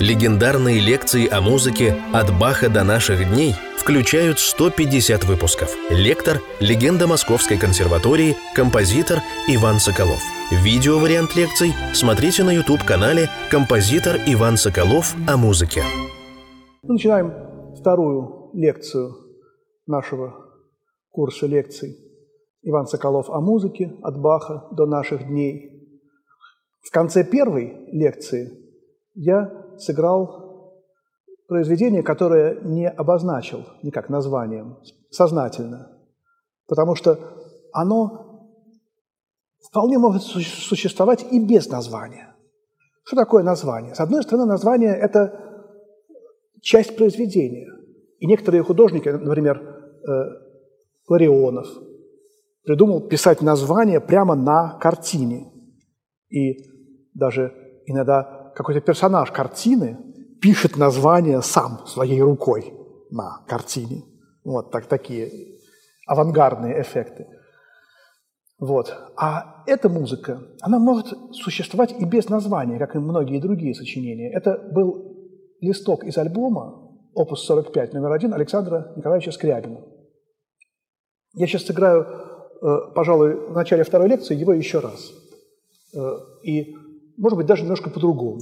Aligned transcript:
Легендарные 0.00 0.80
лекции 0.80 1.28
о 1.30 1.40
музыке 1.40 1.94
«От 2.12 2.36
Баха 2.36 2.68
до 2.68 2.82
наших 2.82 3.30
дней» 3.30 3.54
включают 3.78 4.40
150 4.40 5.22
выпусков. 5.22 5.70
Лектор– 5.88 6.40
легенда 6.60 7.06
Московской 7.06 7.56
консерватории, 7.56 8.34
композитор 8.56 9.18
Иван 9.46 9.78
Соколов. 9.78 10.20
Видео-вариант 10.50 11.36
лекций 11.36 11.74
смотрите 11.92 12.42
на 12.42 12.50
YouTube-канале 12.50 13.28
«Композитор 13.52 14.16
Иван 14.26 14.56
Соколов 14.56 15.14
о 15.28 15.36
музыке». 15.36 15.84
Мы 16.82 16.94
начинаем 16.94 17.32
вторую 17.76 18.50
лекцию 18.52 19.14
нашего 19.86 20.34
курса 21.10 21.46
лекций 21.46 21.96
Иван 22.62 22.86
Соколов 22.86 23.30
о 23.30 23.40
музыке 23.40 23.92
от 24.02 24.20
Баха 24.20 24.66
до 24.72 24.86
наших 24.86 25.28
дней. 25.28 25.70
В 26.82 26.90
конце 26.90 27.22
первой 27.22 27.76
лекции 27.92 28.50
я 29.14 29.63
сыграл 29.78 30.82
произведение, 31.46 32.02
которое 32.02 32.60
не 32.62 32.88
обозначил 32.88 33.64
никак 33.82 34.08
названием, 34.08 34.78
сознательно, 35.10 35.90
потому 36.66 36.94
что 36.94 37.18
оно 37.72 38.24
вполне 39.68 39.98
может 39.98 40.22
существовать 40.22 41.26
и 41.30 41.44
без 41.44 41.68
названия. 41.68 42.34
Что 43.04 43.16
такое 43.16 43.42
название? 43.42 43.94
С 43.94 44.00
одной 44.00 44.22
стороны, 44.22 44.46
название– 44.46 44.94
это 45.00 45.68
часть 46.62 46.96
произведения. 46.96 47.70
И 48.18 48.26
некоторые 48.26 48.62
художники, 48.62 49.08
например, 49.08 49.58
э, 49.58 50.10
Ларионов, 51.08 51.66
придумал 52.64 53.02
писать 53.02 53.42
название 53.42 54.00
прямо 54.00 54.34
на 54.34 54.78
картине. 54.78 55.52
И 56.30 56.56
даже 57.12 57.52
иногда 57.84 58.33
какой-то 58.54 58.80
персонаж 58.80 59.30
картины 59.30 59.98
пишет 60.40 60.76
название 60.76 61.42
сам 61.42 61.86
своей 61.86 62.20
рукой 62.20 62.74
на 63.10 63.44
картине. 63.46 64.04
Вот 64.44 64.70
так, 64.70 64.86
такие 64.86 65.30
авангардные 66.06 66.80
эффекты. 66.80 67.26
Вот. 68.58 68.94
А 69.16 69.64
эта 69.66 69.88
музыка, 69.88 70.42
она 70.60 70.78
может 70.78 71.06
существовать 71.32 71.94
и 71.98 72.04
без 72.04 72.28
названия, 72.28 72.78
как 72.78 72.94
и 72.94 72.98
многие 72.98 73.40
другие 73.40 73.74
сочинения. 73.74 74.30
Это 74.30 74.58
был 74.72 75.16
листок 75.60 76.04
из 76.04 76.16
альбома 76.18 76.84
опус 77.14 77.44
45, 77.44 77.94
номер 77.94 78.12
один 78.12 78.34
Александра 78.34 78.92
Николаевича 78.96 79.32
Скрябина. 79.32 79.80
Я 81.34 81.46
сейчас 81.46 81.64
сыграю, 81.64 82.06
э, 82.62 82.76
пожалуй, 82.94 83.34
в 83.48 83.52
начале 83.52 83.84
второй 83.84 84.08
лекции 84.08 84.36
его 84.36 84.52
еще 84.52 84.80
раз. 84.80 85.12
Э, 85.94 86.18
и 86.42 86.76
может 87.16 87.36
быть, 87.36 87.46
даже 87.46 87.62
немножко 87.62 87.90
по-другому. 87.90 88.40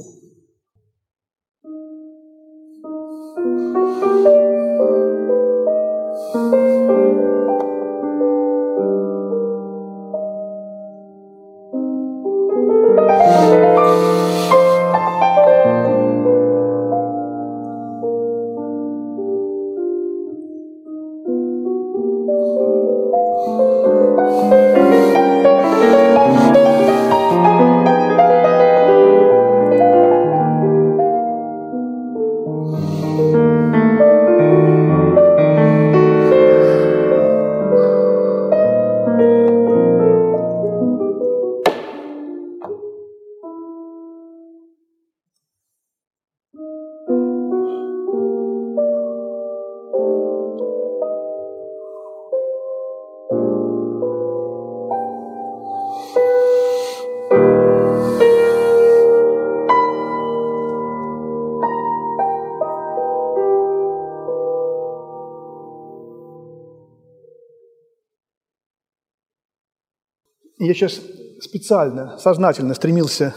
Я 70.72 70.74
сейчас 70.74 71.00
специально, 71.40 72.16
сознательно 72.18 72.74
стремился 72.74 73.34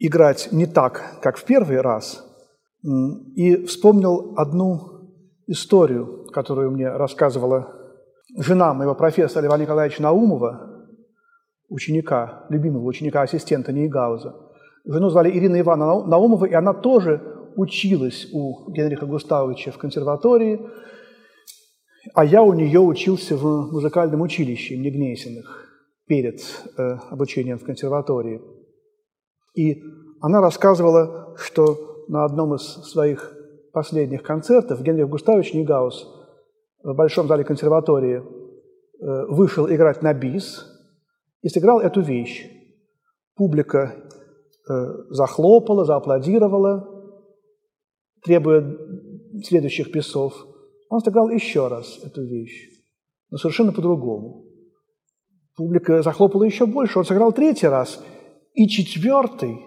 играть 0.00 0.48
не 0.50 0.66
так, 0.66 1.02
как 1.22 1.36
в 1.36 1.44
первый 1.44 1.80
раз, 1.80 2.24
и 3.36 3.66
вспомнил 3.66 4.34
одну 4.36 5.12
историю, 5.46 6.26
которую 6.32 6.72
мне 6.72 6.88
рассказывала 6.88 7.72
жена 8.36 8.74
моего 8.74 8.94
профессора 8.94 9.46
Ивана 9.46 9.62
Николаевича 9.62 10.02
Наумова, 10.02 10.86
ученика, 11.68 12.46
любимого 12.48 12.84
ученика, 12.84 13.22
ассистента 13.22 13.72
Нейгауза. 13.72 14.34
Жену 14.84 15.10
звали 15.10 15.30
Ирина 15.30 15.60
Ивановна 15.60 16.06
Наумова, 16.06 16.46
и 16.46 16.54
она 16.54 16.74
тоже 16.74 17.22
училась 17.56 18.28
у 18.32 18.70
Генриха 18.72 19.06
Густавовича 19.06 19.70
в 19.70 19.78
консерватории, 19.78 20.60
а 22.14 22.24
я 22.24 22.42
у 22.42 22.54
нее 22.54 22.80
учился 22.80 23.36
в 23.36 23.72
музыкальном 23.72 24.20
училище 24.22 24.74
имени 24.74 24.90
Гнесиных 24.90 25.67
перед 26.08 26.40
э, 26.76 26.82
обучением 27.10 27.58
в 27.58 27.64
консерватории. 27.64 28.40
И 29.54 29.82
она 30.20 30.40
рассказывала, 30.40 31.36
что 31.36 32.04
на 32.08 32.24
одном 32.24 32.54
из 32.54 32.62
своих 32.62 33.34
последних 33.72 34.22
концертов 34.22 34.82
Генрих 34.82 35.08
Густавович 35.08 35.52
Нигаус 35.54 36.08
в 36.82 36.94
Большом 36.94 37.28
зале 37.28 37.44
консерватории 37.44 38.16
э, 38.16 39.26
вышел 39.28 39.68
играть 39.68 40.02
на 40.02 40.14
бис 40.14 40.64
и 41.42 41.48
сыграл 41.48 41.80
эту 41.80 42.00
вещь. 42.00 42.50
Публика 43.36 43.94
э, 43.94 44.72
захлопала, 45.10 45.84
зааплодировала, 45.84 46.88
требуя 48.24 48.76
следующих 49.44 49.92
песов. 49.92 50.34
Он 50.88 51.00
сыграл 51.00 51.28
еще 51.28 51.68
раз 51.68 52.00
эту 52.02 52.22
вещь, 52.22 52.70
но 53.30 53.36
совершенно 53.36 53.72
по-другому. 53.72 54.47
Публика 55.58 56.02
захлопала 56.02 56.44
еще 56.44 56.66
больше. 56.66 57.00
Он 57.00 57.04
сыграл 57.04 57.32
третий 57.32 57.66
раз 57.66 58.00
и 58.54 58.68
четвертый. 58.68 59.58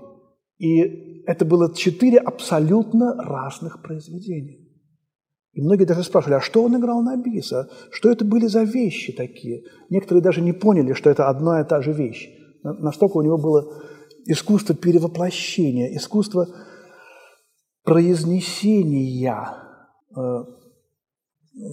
И 0.57 1.23
это 1.25 1.43
было 1.43 1.75
четыре 1.75 2.17
абсолютно 2.17 3.21
разных 3.21 3.81
произведения. 3.81 4.57
И 5.51 5.61
многие 5.61 5.83
даже 5.83 6.03
спрашивали, 6.03 6.35
а 6.35 6.39
что 6.39 6.63
он 6.63 6.79
играл 6.79 7.01
на 7.01 7.17
бис? 7.17 7.51
А 7.51 7.67
что 7.91 8.09
это 8.09 8.23
были 8.23 8.47
за 8.47 8.63
вещи 8.63 9.11
такие? 9.11 9.63
Некоторые 9.89 10.23
даже 10.23 10.39
не 10.39 10.53
поняли, 10.53 10.93
что 10.93 11.09
это 11.09 11.27
одна 11.27 11.59
и 11.59 11.67
та 11.67 11.81
же 11.81 11.91
вещь. 11.91 12.29
Настолько 12.63 13.17
у 13.17 13.21
него 13.21 13.37
было 13.37 13.83
искусство 14.25 14.73
перевоплощения, 14.73 15.93
искусство 15.93 16.47
произнесения 17.83 19.57
э, 20.15 20.43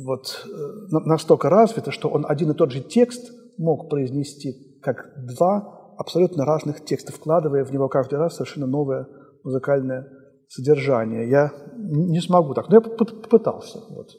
вот 0.04 0.44
э, 0.44 0.48
настолько 0.90 1.48
развито, 1.50 1.92
что 1.92 2.08
он 2.08 2.26
один 2.28 2.50
и 2.50 2.54
тот 2.54 2.72
же 2.72 2.80
текст 2.80 3.30
мог 3.58 3.90
произнести 3.90 4.78
как 4.80 5.12
два 5.26 5.94
абсолютно 5.98 6.44
разных 6.44 6.84
текста, 6.84 7.12
вкладывая 7.12 7.64
в 7.64 7.72
него 7.72 7.88
каждый 7.88 8.18
раз 8.18 8.36
совершенно 8.36 8.66
новое 8.66 9.06
музыкальное 9.44 10.06
содержание. 10.48 11.28
Я 11.28 11.52
не 11.76 12.20
смогу 12.20 12.54
так, 12.54 12.68
но 12.68 12.76
я 12.76 12.80
попытался. 12.80 13.80
Вот. 13.90 14.10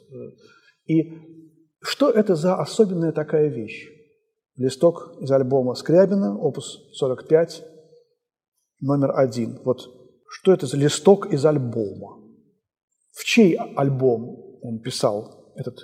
И 0.86 1.12
что 1.80 2.10
это 2.10 2.36
за 2.36 2.56
особенная 2.56 3.12
такая 3.12 3.48
вещь? 3.48 3.88
Листок 4.56 5.16
из 5.20 5.30
альбома 5.30 5.74
Скрябина, 5.74 6.38
опус 6.38 6.78
45, 6.92 7.64
номер 8.80 9.12
один. 9.16 9.58
Вот 9.64 9.78
что 10.28 10.52
это 10.52 10.66
за 10.66 10.76
листок 10.76 11.32
из 11.32 11.44
альбома? 11.46 12.18
В 13.12 13.24
чей 13.24 13.56
альбом 13.56 14.58
он 14.62 14.80
писал 14.80 15.39
этот 15.60 15.76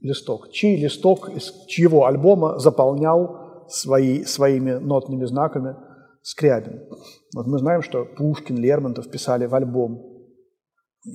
листок, 0.00 0.50
чей 0.52 0.80
листок 0.80 1.28
из 1.28 1.52
чьего 1.66 2.06
альбома 2.06 2.58
заполнял 2.58 3.66
свои, 3.68 4.22
своими 4.24 4.74
нотными 4.74 5.24
знаками 5.24 5.76
Скрябин. 6.22 6.88
Вот 7.34 7.46
мы 7.46 7.58
знаем, 7.58 7.82
что 7.82 8.04
Пушкин, 8.04 8.56
Лермонтов 8.56 9.10
писали 9.10 9.46
в 9.46 9.54
альбом 9.54 10.00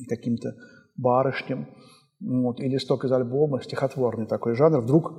каким-то 0.07 0.53
барышням, 0.97 1.67
вот, 2.19 2.59
и 2.59 2.67
листок 2.67 3.05
из 3.05 3.11
альбома, 3.11 3.61
стихотворный 3.61 4.27
такой 4.27 4.53
жанр, 4.53 4.81
вдруг 4.81 5.13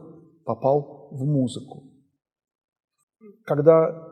попал 0.44 1.08
в 1.10 1.24
музыку. 1.24 1.84
Когда 3.44 4.06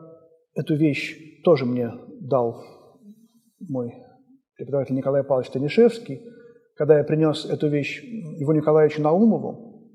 эту 0.55 0.75
вещь 0.75 1.43
тоже 1.43 1.65
мне 1.65 1.93
дал 2.19 2.63
мой 3.59 3.93
преподаватель 4.55 4.95
Николай 4.95 5.23
Павлович 5.23 5.49
Станишевский, 5.49 6.21
когда 6.79 6.97
я 6.97 7.03
принес 7.03 7.43
эту 7.43 7.67
вещь 7.67 8.01
его 8.01 8.53
Николаевичу 8.53 9.01
Наумову, 9.01 9.91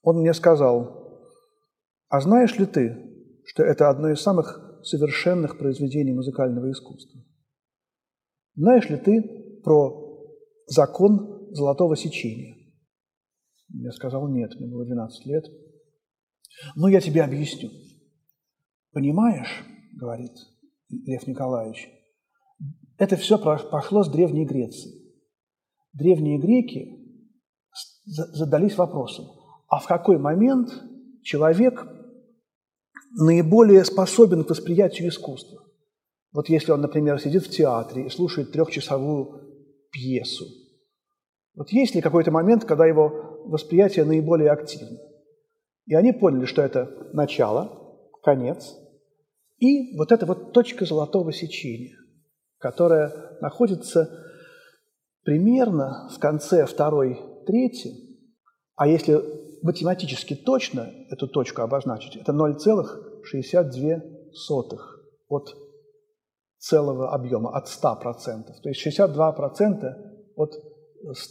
он 0.00 0.20
мне 0.20 0.32
сказал, 0.32 1.20
а 2.08 2.20
знаешь 2.22 2.56
ли 2.56 2.64
ты, 2.64 2.96
что 3.44 3.62
это 3.62 3.90
одно 3.90 4.08
из 4.08 4.22
самых 4.22 4.80
совершенных 4.84 5.58
произведений 5.58 6.14
музыкального 6.14 6.70
искусства? 6.70 7.20
Знаешь 8.54 8.88
ли 8.88 8.96
ты 8.96 9.60
про 9.62 10.32
закон 10.66 11.46
золотого 11.50 11.94
сечения? 11.94 12.56
Я 13.68 13.92
сказал, 13.92 14.30
нет, 14.30 14.58
мне 14.58 14.68
было 14.68 14.86
12 14.86 15.26
лет. 15.26 15.44
Ну, 16.74 16.86
я 16.86 17.02
тебе 17.02 17.22
объясню. 17.22 17.68
Понимаешь, 18.92 19.62
говорит 19.92 20.32
Лев 20.88 21.26
Николаевич, 21.26 21.90
это 22.96 23.16
все 23.16 23.36
пошло 23.36 24.04
с 24.04 24.10
Древней 24.10 24.46
Греции 24.46 25.05
древние 25.96 26.38
греки 26.38 26.92
задались 28.04 28.76
вопросом, 28.76 29.26
а 29.68 29.80
в 29.80 29.86
какой 29.86 30.18
момент 30.18 30.68
человек 31.22 31.86
наиболее 33.18 33.84
способен 33.84 34.44
к 34.44 34.50
восприятию 34.50 35.08
искусства? 35.08 35.62
Вот 36.32 36.48
если 36.48 36.72
он, 36.72 36.82
например, 36.82 37.18
сидит 37.20 37.44
в 37.44 37.50
театре 37.50 38.06
и 38.06 38.10
слушает 38.10 38.52
трехчасовую 38.52 39.88
пьесу, 39.90 40.44
вот 41.54 41.70
есть 41.70 41.94
ли 41.94 42.02
какой-то 42.02 42.30
момент, 42.30 42.64
когда 42.64 42.84
его 42.86 43.42
восприятие 43.46 44.04
наиболее 44.04 44.50
активно? 44.50 44.98
И 45.86 45.94
они 45.94 46.12
поняли, 46.12 46.44
что 46.44 46.62
это 46.62 47.08
начало, 47.14 47.96
конец, 48.22 48.76
и 49.58 49.96
вот 49.96 50.12
эта 50.12 50.26
вот 50.26 50.52
точка 50.52 50.84
золотого 50.84 51.32
сечения, 51.32 51.96
которая 52.58 53.38
находится 53.40 54.25
примерно 55.26 56.08
в 56.14 56.18
конце 56.20 56.64
второй 56.66 57.20
трети, 57.46 57.92
а 58.76 58.86
если 58.86 59.20
математически 59.62 60.36
точно 60.36 60.88
эту 61.10 61.26
точку 61.26 61.62
обозначить, 61.62 62.14
это 62.16 62.32
0,62 62.32 64.02
от 65.28 65.56
целого 66.58 67.12
объема, 67.12 67.50
от 67.56 67.66
100%. 67.66 68.44
То 68.62 68.68
есть 68.68 68.86
62% 68.86 69.94
от 70.36 70.54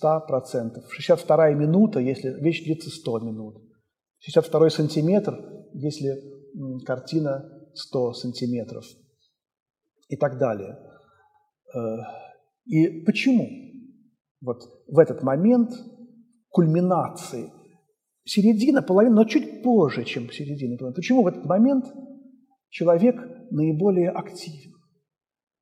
100%. 0.03 0.89
62 0.89 1.49
минута, 1.51 1.99
если 2.01 2.31
вещь 2.31 2.65
длится 2.65 2.89
100 2.89 3.19
минут. 3.19 3.63
62 4.19 4.69
сантиметр, 4.71 5.39
если 5.73 6.21
картина 6.85 7.49
100 7.73 8.13
сантиметров. 8.13 8.85
И 10.09 10.17
так 10.17 10.37
далее. 10.37 10.77
Э, 11.73 11.79
и 12.65 13.01
почему? 13.05 13.64
Вот 14.41 14.63
в 14.87 14.99
этот 14.99 15.23
момент 15.23 15.71
кульминации. 16.49 17.51
Середина, 18.23 18.81
половина, 18.81 19.15
но 19.15 19.25
чуть 19.25 19.61
позже, 19.61 20.03
чем 20.03 20.31
середина. 20.31 20.91
Почему 20.93 21.23
в 21.23 21.27
этот 21.27 21.45
момент 21.45 21.85
человек 22.69 23.15
наиболее 23.51 24.09
активен? 24.09 24.73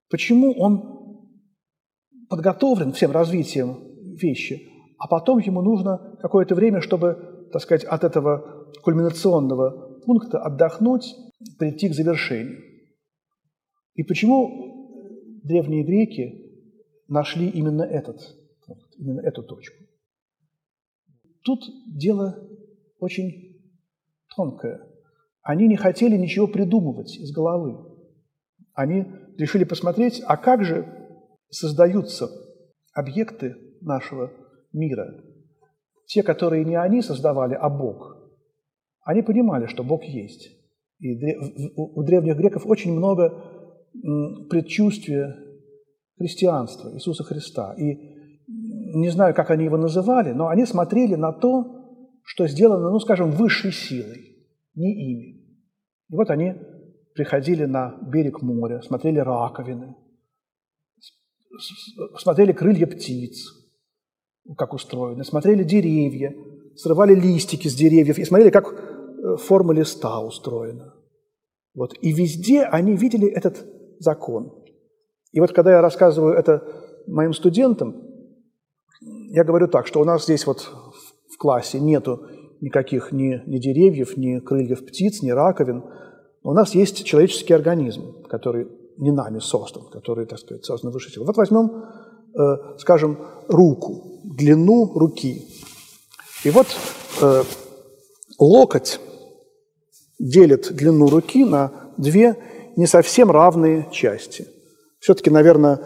Почему 0.09 0.53
он 0.53 0.93
подготовлен 2.29 2.93
всем 2.93 3.11
развитием 3.11 3.77
вещи, 4.15 4.69
а 4.97 5.07
потом 5.07 5.39
ему 5.39 5.61
нужно 5.61 6.17
какое-то 6.21 6.55
время, 6.55 6.81
чтобы, 6.81 7.47
так 7.51 7.61
сказать, 7.61 7.83
от 7.83 8.03
этого 8.03 8.71
кульминационного 8.83 9.99
пункта 10.05 10.39
отдохнуть, 10.39 11.15
прийти 11.59 11.89
к 11.89 11.93
завершению. 11.93 12.59
И 13.95 14.03
почему 14.03 15.41
древние 15.43 15.83
греки 15.83 16.41
нашли 17.07 17.49
именно 17.49 17.83
этот 17.83 18.19
именно 18.98 19.22
эту 19.22 19.44
точку. 19.44 19.84
Тут 21.44 21.62
дело 21.88 22.48
очень 23.00 23.60
тонкое. 24.36 24.80
Они 25.42 25.68
не 25.68 25.75
хотели 25.75 26.18
ничего 26.18 26.48
придумывать 26.48 27.18
из 27.18 27.31
головы. 27.31 27.78
Они 28.74 29.06
решили 29.38 29.66
посмотреть, 29.66 30.22
а 30.25 30.38
как 30.38 30.63
же 30.63 30.88
создаются 31.50 32.30
объекты 32.94 33.56
нашего 33.81 34.31
мира. 34.72 35.22
Те, 36.06 36.24
которые 36.24 36.63
не 36.66 36.75
они 36.80 37.01
создавали, 37.01 37.56
а 37.56 37.69
Бог. 37.69 38.18
Они 39.01 39.22
понимали, 39.22 39.68
что 39.68 39.84
Бог 39.84 40.04
есть. 40.04 40.50
И 41.00 41.13
у 41.75 42.04
древних 42.04 42.38
греков 42.38 42.66
очень 42.66 42.94
много 42.94 43.30
предчувствия 44.50 45.36
христианства, 46.18 46.94
Иисуса 46.94 47.24
Христа. 47.24 47.74
И 47.74 48.12
не 49.00 49.10
знаю, 49.10 49.34
как 49.34 49.50
они 49.51 49.66
его 49.66 49.78
называли, 49.78 50.31
но 50.31 50.48
они 50.48 50.66
смотрели 50.66 51.16
на 51.16 51.31
то, 51.31 52.19
что 52.24 52.48
сделано, 52.48 52.90
ну, 52.90 53.00
скажем, 53.00 53.31
высшей 53.31 53.72
силой, 53.72 54.38
не 54.75 54.94
ими. 54.94 55.44
И 56.10 56.16
вот 56.16 56.30
они 56.30 56.56
приходили 57.16 57.66
на 57.66 57.98
берег 58.01 58.42
моря, 58.42 58.81
смотрели 58.81 59.19
раковины, 59.19 59.95
смотрели 62.18 62.51
крылья 62.51 62.88
птиц, 62.88 63.48
как 64.57 64.74
устроены, 64.74 65.24
смотрели 65.24 65.63
деревья, 65.63 66.34
срывали 66.75 67.16
листики 67.16 67.68
с 67.68 67.75
деревьев 67.75 68.18
и 68.18 68.25
смотрели, 68.25 68.50
как 68.50 68.74
э, 68.74 69.38
форма 69.38 69.74
листа 69.74 70.19
устроена. 70.19 70.94
Вот. 71.75 71.94
И 72.01 72.12
везде 72.12 72.63
они 72.63 72.95
видели 72.95 73.28
этот 73.28 73.66
закон. 74.00 74.63
И 75.31 75.40
вот 75.40 75.51
когда 75.51 75.72
я 75.72 75.81
рассказываю 75.81 76.34
это 76.34 76.63
моим 77.07 77.34
студентам, 77.34 78.12
я 79.33 79.44
говорю 79.44 79.68
так, 79.68 79.88
что 79.88 80.00
у 80.00 80.06
нас 80.06 80.25
здесь 80.25 80.45
вот 80.45 80.69
в 81.27 81.38
классе 81.38 81.80
нету 81.80 82.27
никаких 82.62 83.12
ни, 83.12 83.41
ни 83.47 83.57
деревьев, 83.57 84.15
ни 84.15 84.38
крыльев 84.38 84.85
птиц, 84.85 85.24
ни 85.24 85.31
раковин. 85.31 85.83
у 86.44 86.53
нас 86.53 86.75
есть 86.75 87.03
человеческий 87.03 87.53
организм, 87.53 88.21
который 88.30 88.68
не 88.97 89.12
нами 89.12 89.39
создан, 89.39 89.85
который, 89.91 90.27
так 90.27 90.38
сказать, 90.38 90.63
создан 90.63 90.91
выше 90.91 91.12
силы. 91.12 91.25
Вот 91.25 91.35
возьмем, 91.35 91.83
э, 92.35 92.77
скажем, 92.77 93.18
руку, 93.47 94.21
длину 94.24 94.94
руки. 94.94 95.47
И 96.44 96.51
вот 96.51 96.68
э, 97.19 97.44
локоть 98.38 99.00
делит 100.19 100.71
длину 100.75 101.09
руки 101.09 101.44
на 101.44 101.71
две 101.97 102.38
не 102.75 102.85
совсем 102.85 103.31
равные 103.31 103.89
части. 103.91 104.47
Все-таки, 105.00 105.31
наверное, 105.31 105.80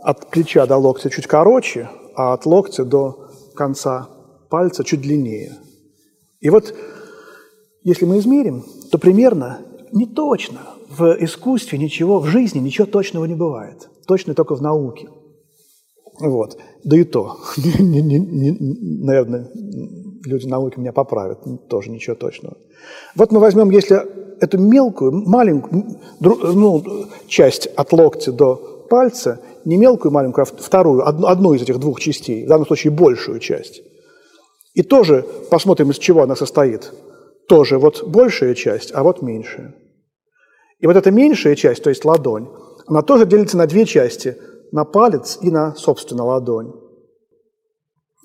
от 0.00 0.30
плеча 0.30 0.66
до 0.66 0.76
локтя 0.78 1.10
чуть 1.10 1.28
короче, 1.28 1.88
а 2.18 2.32
от 2.32 2.46
локтя 2.46 2.84
до 2.84 3.30
конца 3.54 4.08
пальца 4.50 4.82
чуть 4.82 5.02
длиннее. 5.02 5.52
И 6.40 6.50
вот 6.50 6.74
если 7.84 8.06
мы 8.06 8.18
измерим, 8.18 8.64
то 8.90 8.98
примерно 8.98 9.60
не 9.92 10.04
точно. 10.04 10.58
В 10.88 11.16
искусстве 11.20 11.78
ничего, 11.78 12.18
в 12.18 12.26
жизни 12.26 12.58
ничего 12.58 12.86
точного 12.88 13.24
не 13.26 13.36
бывает. 13.36 13.88
Точно 14.08 14.34
только 14.34 14.56
в 14.56 14.62
науке. 14.62 15.08
Вот. 16.18 16.58
Да 16.82 16.98
и 16.98 17.04
то, 17.04 17.36
наверное, 17.56 19.48
люди 20.24 20.46
науки 20.48 20.80
меня 20.80 20.92
поправят, 20.92 21.38
тоже 21.68 21.90
ничего 21.90 22.16
точного. 22.16 22.56
Вот 23.14 23.30
мы 23.30 23.38
возьмем, 23.38 23.70
если 23.70 24.02
эту 24.42 24.58
мелкую, 24.58 25.12
маленькую 25.12 26.00
ну, 26.18 26.82
часть 27.28 27.66
от 27.66 27.92
локтя 27.92 28.32
до 28.32 28.86
пальца 28.90 29.40
не 29.64 29.76
мелкую 29.76 30.12
маленькую, 30.12 30.42
а 30.42 30.44
вторую, 30.46 31.06
одну, 31.06 31.26
одну 31.26 31.54
из 31.54 31.62
этих 31.62 31.78
двух 31.78 32.00
частей, 32.00 32.44
в 32.44 32.48
данном 32.48 32.66
случае 32.66 32.92
большую 32.92 33.40
часть. 33.40 33.82
И 34.74 34.82
тоже 34.82 35.24
посмотрим, 35.50 35.90
из 35.90 35.98
чего 35.98 36.22
она 36.22 36.36
состоит. 36.36 36.92
Тоже 37.48 37.78
вот 37.78 38.06
большая 38.06 38.54
часть, 38.54 38.92
а 38.94 39.02
вот 39.02 39.22
меньшая. 39.22 39.74
И 40.78 40.86
вот 40.86 40.96
эта 40.96 41.10
меньшая 41.10 41.56
часть, 41.56 41.82
то 41.82 41.90
есть 41.90 42.04
ладонь, 42.04 42.48
она 42.86 43.02
тоже 43.02 43.26
делится 43.26 43.56
на 43.56 43.66
две 43.66 43.84
части, 43.84 44.36
на 44.70 44.84
палец 44.84 45.38
и 45.42 45.50
на, 45.50 45.74
собственно, 45.74 46.24
ладонь. 46.24 46.72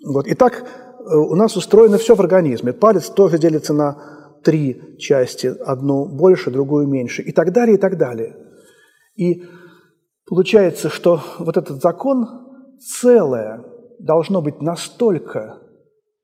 Вот. 0.06 0.28
И 0.28 0.36
так 0.36 0.64
э, 0.64 1.16
у 1.16 1.36
нас 1.36 1.56
устроено 1.56 1.98
все 1.98 2.16
в 2.16 2.20
организме. 2.20 2.74
Палец 2.74 3.10
тоже 3.10 3.38
делится 3.38 3.74
на 3.74 4.40
три 4.44 4.98
части, 5.00 5.48
одну 5.48 6.06
больше, 6.06 6.52
другую 6.52 6.88
меньше, 6.88 7.22
и 7.22 7.32
так 7.32 7.52
далее, 7.54 7.76
и 7.76 7.80
так 7.80 7.98
далее. 7.98 8.36
И 9.16 9.44
Получается, 10.26 10.90
что 10.90 11.22
вот 11.40 11.58
этот 11.58 11.82
закон 11.82 12.28
целое 12.80 13.64
должно 14.00 14.42
быть 14.42 14.62
настолько 14.62 15.62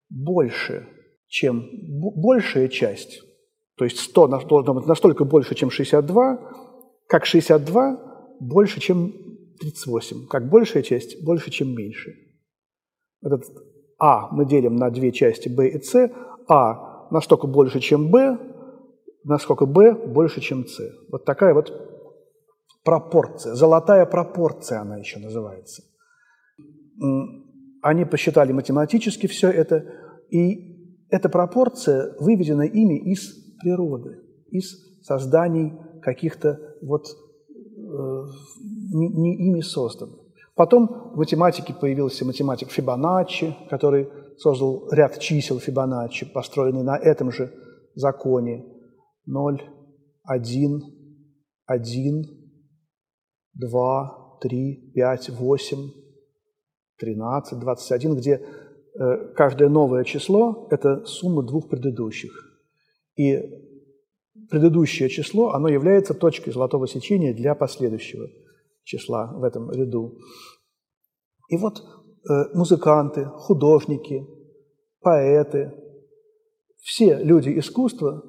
больше, 0.10 0.88
чем 1.27 1.70
большая 2.15 2.68
часть, 2.70 3.22
то 3.77 3.86
есть 3.86 4.00
100 4.00 4.27
должно 4.27 4.74
быть 4.74 4.88
настолько 4.88 5.25
больше, 5.25 5.56
чем 5.56 5.70
62, 5.70 6.39
как 7.08 7.25
62 7.25 8.38
больше, 8.39 8.79
чем 8.79 9.13
38, 9.60 10.27
как 10.27 10.50
большая 10.50 10.84
часть 10.84 11.24
больше, 11.24 11.51
чем 11.51 11.75
меньше. 11.75 12.13
Этот 13.22 13.44
А 13.98 14.29
мы 14.34 14.46
делим 14.46 14.75
на 14.75 14.89
две 14.89 15.12
части 15.12 15.50
b 15.50 15.70
и 15.70 15.82
c, 15.82 16.12
А 16.48 17.08
настолько 17.12 17.48
больше, 17.48 17.79
чем 17.79 18.10
b, 18.10 18.38
насколько 19.24 19.65
b 19.65 19.94
больше, 19.94 20.41
чем 20.41 20.65
c. 20.65 20.89
Вот 21.12 21.25
такая 21.25 21.53
вот 21.53 21.88
пропорция, 22.83 23.55
золотая 23.55 24.05
пропорция 24.05 24.81
она 24.81 24.98
еще 24.98 25.19
называется. 25.19 25.83
Они 27.81 28.05
посчитали 28.05 28.51
математически 28.51 29.27
все 29.27 29.50
это, 29.50 29.86
и 30.29 31.05
эта 31.09 31.29
пропорция 31.29 32.15
выведена 32.19 32.63
ими 32.63 32.98
из 33.12 33.55
природы, 33.59 34.19
из 34.51 35.01
созданий 35.01 35.74
каких-то 36.01 36.59
вот 36.81 37.07
э, 37.07 38.24
не, 38.93 39.07
не 39.07 39.48
ими 39.48 39.62
созданных. 39.62 40.19
Потом 40.55 41.13
в 41.13 41.17
математике 41.17 41.74
появился 41.74 42.25
математик 42.25 42.69
Фибоначчи, 42.69 43.55
который 43.69 44.09
создал 44.38 44.89
ряд 44.91 45.17
чисел 45.19 45.57
Фибоначчи, 45.59 46.25
построенный 46.25 46.83
на 46.83 46.98
этом 46.98 47.31
же 47.31 47.53
законе. 47.95 48.65
0, 49.25 49.62
1, 50.24 50.81
1, 51.65 52.38
2, 53.60 54.39
3, 54.42 54.92
5, 54.96 55.30
8, 55.30 55.78
13, 56.98 57.60
21, 57.60 58.16
где 58.16 58.32
э, 58.32 59.34
каждое 59.36 59.70
новое 59.70 60.04
число– 60.04 60.68
это 60.72 61.06
сумма 61.06 61.44
двух 61.44 61.70
предыдущих. 61.70 62.32
И 63.16 63.38
предыдущее 64.50 65.10
число, 65.10 65.51
оно 65.51 65.68
является 65.68 66.13
точкой 66.13 66.51
золотого 66.51 66.88
сечения 66.88 67.34
для 67.34 67.54
последующего 67.56 68.28
числа 68.84 69.32
в 69.34 69.44
этом 69.44 69.72
ряду. 69.72 70.18
И 71.50 71.58
вот 71.58 71.80
э, 71.80 72.34
музыканты, 72.54 73.25
художники, 73.25 74.25
поэты, 75.01 75.74
все 76.78 77.22
люди 77.22 77.58
искусства 77.60 78.24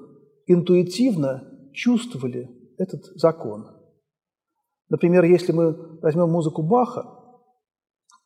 интуитивно 0.47 1.71
чувствовали 1.73 2.51
этот 2.79 3.05
закон. 3.15 3.80
Например, 4.91 5.25
если 5.25 5.53
мы 5.53 5.99
возьмем 6.03 6.29
музыку 6.29 6.63
Баха, 6.63 7.07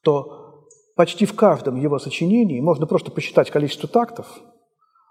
то 0.03 0.67
почти 0.97 1.27
в 1.27 1.37
каждом 1.37 1.77
его 1.77 1.99
сочинении 1.99 2.61
можно 2.61 2.87
просто 2.87 3.11
посчитать 3.11 3.51
количество 3.51 3.89
тактов, 3.89 4.27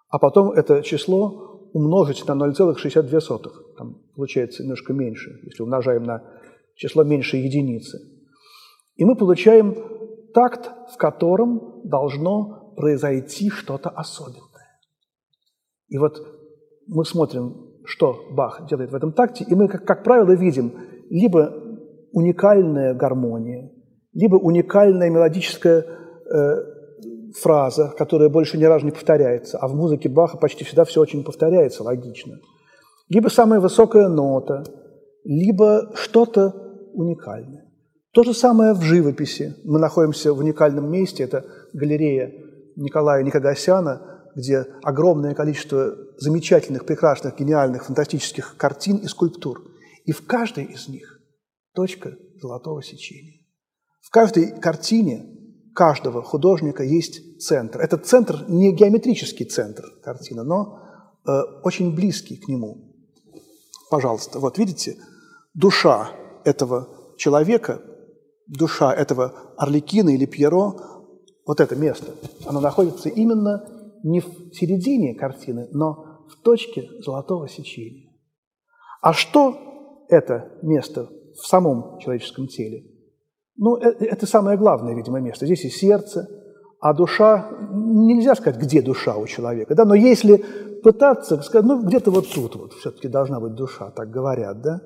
а 0.09 0.19
потом 0.19 0.51
это 0.51 0.81
число 0.81 1.69
умножить 1.73 2.27
на 2.27 2.33
0,62. 2.33 3.51
Там 3.77 4.01
получается 4.15 4.63
немножко 4.63 4.93
меньше, 4.93 5.39
если 5.43 5.63
умножаем 5.63 6.03
на 6.03 6.23
число 6.75 7.03
меньше 7.03 7.37
единицы. 7.37 7.99
И 8.95 9.05
мы 9.05 9.15
получаем 9.15 9.75
такт, 10.33 10.71
в 10.91 10.97
котором 10.97 11.81
должно 11.83 12.73
произойти 12.75 13.49
что-то 13.49 13.89
особенное. 13.89 14.79
И 15.87 15.97
вот 15.97 16.17
мы 16.87 17.05
смотрим, 17.05 17.69
что 17.85 18.25
Бах 18.31 18.67
делает 18.67 18.91
в 18.91 18.95
этом 18.95 19.11
такте, 19.13 19.43
и 19.43 19.53
мы, 19.53 19.67
как, 19.67 19.85
как 19.85 20.03
правило, 20.03 20.31
видим 20.31 20.73
либо 21.13 21.53
уникальная 22.11 22.95
гармония, 22.95 23.69
либо 24.13 24.35
уникальная 24.35 25.11
мелодическая 25.11 25.85
э, 25.85 26.55
фраза, 27.39 27.93
которая 27.95 28.29
больше 28.29 28.57
ни 28.57 28.63
разу 28.63 28.85
не 28.85 28.91
повторяется, 28.91 29.59
а 29.59 29.67
в 29.67 29.75
музыке 29.75 30.09
Баха 30.09 30.37
почти 30.37 30.65
всегда 30.65 30.85
все 30.85 31.01
очень 31.01 31.23
повторяется 31.23 31.83
логично, 31.83 32.39
либо 33.09 33.27
самая 33.27 33.59
высокая 33.59 34.07
нота, 34.07 34.63
либо 35.23 35.91
что-то 35.93 36.55
уникальное. 36.93 37.69
То 38.11 38.23
же 38.23 38.33
самое 38.33 38.73
в 38.73 38.81
живописи. 38.81 39.55
Мы 39.63 39.77
находимся 39.79 40.33
в 40.33 40.39
уникальном 40.39 40.91
месте, 40.91 41.23
это 41.23 41.45
галерея 41.73 42.31
Николая 42.75 43.21
Никогасяна, 43.21 44.01
где 44.35 44.65
огромное 44.81 45.35
количество 45.35 45.93
замечательных, 46.17 46.85
прекрасных, 46.85 47.37
гениальных, 47.37 47.85
фантастических 47.85 48.55
картин 48.57 48.97
и 48.97 49.07
скульптур. 49.07 49.72
И 50.05 50.11
в 50.11 50.25
каждой 50.25 50.65
из 50.65 50.87
них 50.87 51.21
точка 51.73 52.17
золотого 52.41 52.83
сечения. 52.83 53.41
В 54.01 54.09
каждой 54.09 54.59
картине 54.59 55.25
каждого 55.73 56.21
художника 56.21 56.83
есть 56.83 57.41
центр. 57.41 57.79
Этот 57.79 58.05
центр 58.05 58.45
не 58.47 58.73
геометрический 58.73 59.45
центр 59.45 59.83
картины, 60.03 60.43
но 60.43 60.79
э, 61.25 61.31
очень 61.63 61.95
близкий 61.95 62.37
к 62.37 62.47
нему. 62.47 62.93
Пожалуйста, 63.89 64.39
вот 64.39 64.57
видите, 64.57 64.97
душа 65.53 66.11
этого 66.43 67.15
человека, 67.17 67.81
душа 68.47 68.93
этого 68.93 69.53
Орликина 69.57 70.09
или 70.09 70.25
Пьеро, 70.25 70.73
вот 71.45 71.59
это 71.59 71.75
место, 71.75 72.13
оно 72.45 72.59
находится 72.59 73.09
именно 73.09 73.67
не 74.03 74.19
в 74.19 74.53
середине 74.53 75.15
картины, 75.15 75.67
но 75.71 76.25
в 76.29 76.41
точке 76.43 76.89
золотого 76.99 77.47
сечения. 77.47 78.11
А 79.01 79.13
что 79.13 79.72
это 80.09 80.51
место 80.61 81.09
в 81.33 81.45
самом 81.47 81.99
человеческом 81.99 82.47
теле? 82.47 82.85
Ну, 83.55 83.75
это, 83.75 84.03
это 84.05 84.25
самое 84.25 84.57
главное, 84.57 84.95
видимо, 84.95 85.19
место. 85.19 85.45
Здесь 85.45 85.65
и 85.65 85.69
сердце, 85.69 86.27
а 86.79 86.93
душа, 86.93 87.49
нельзя 87.71 88.35
сказать, 88.35 88.59
где 88.59 88.81
душа 88.81 89.15
у 89.15 89.25
человека, 89.27 89.75
да, 89.75 89.85
но 89.85 89.95
если 89.95 90.37
пытаться 90.83 91.41
сказать, 91.41 91.65
ну, 91.65 91.81
где-то 91.81 92.11
вот 92.11 92.27
тут 92.33 92.55
вот 92.55 92.73
все-таки 92.73 93.07
должна 93.07 93.39
быть 93.39 93.53
душа, 93.53 93.91
так 93.91 94.09
говорят, 94.09 94.61
да, 94.61 94.81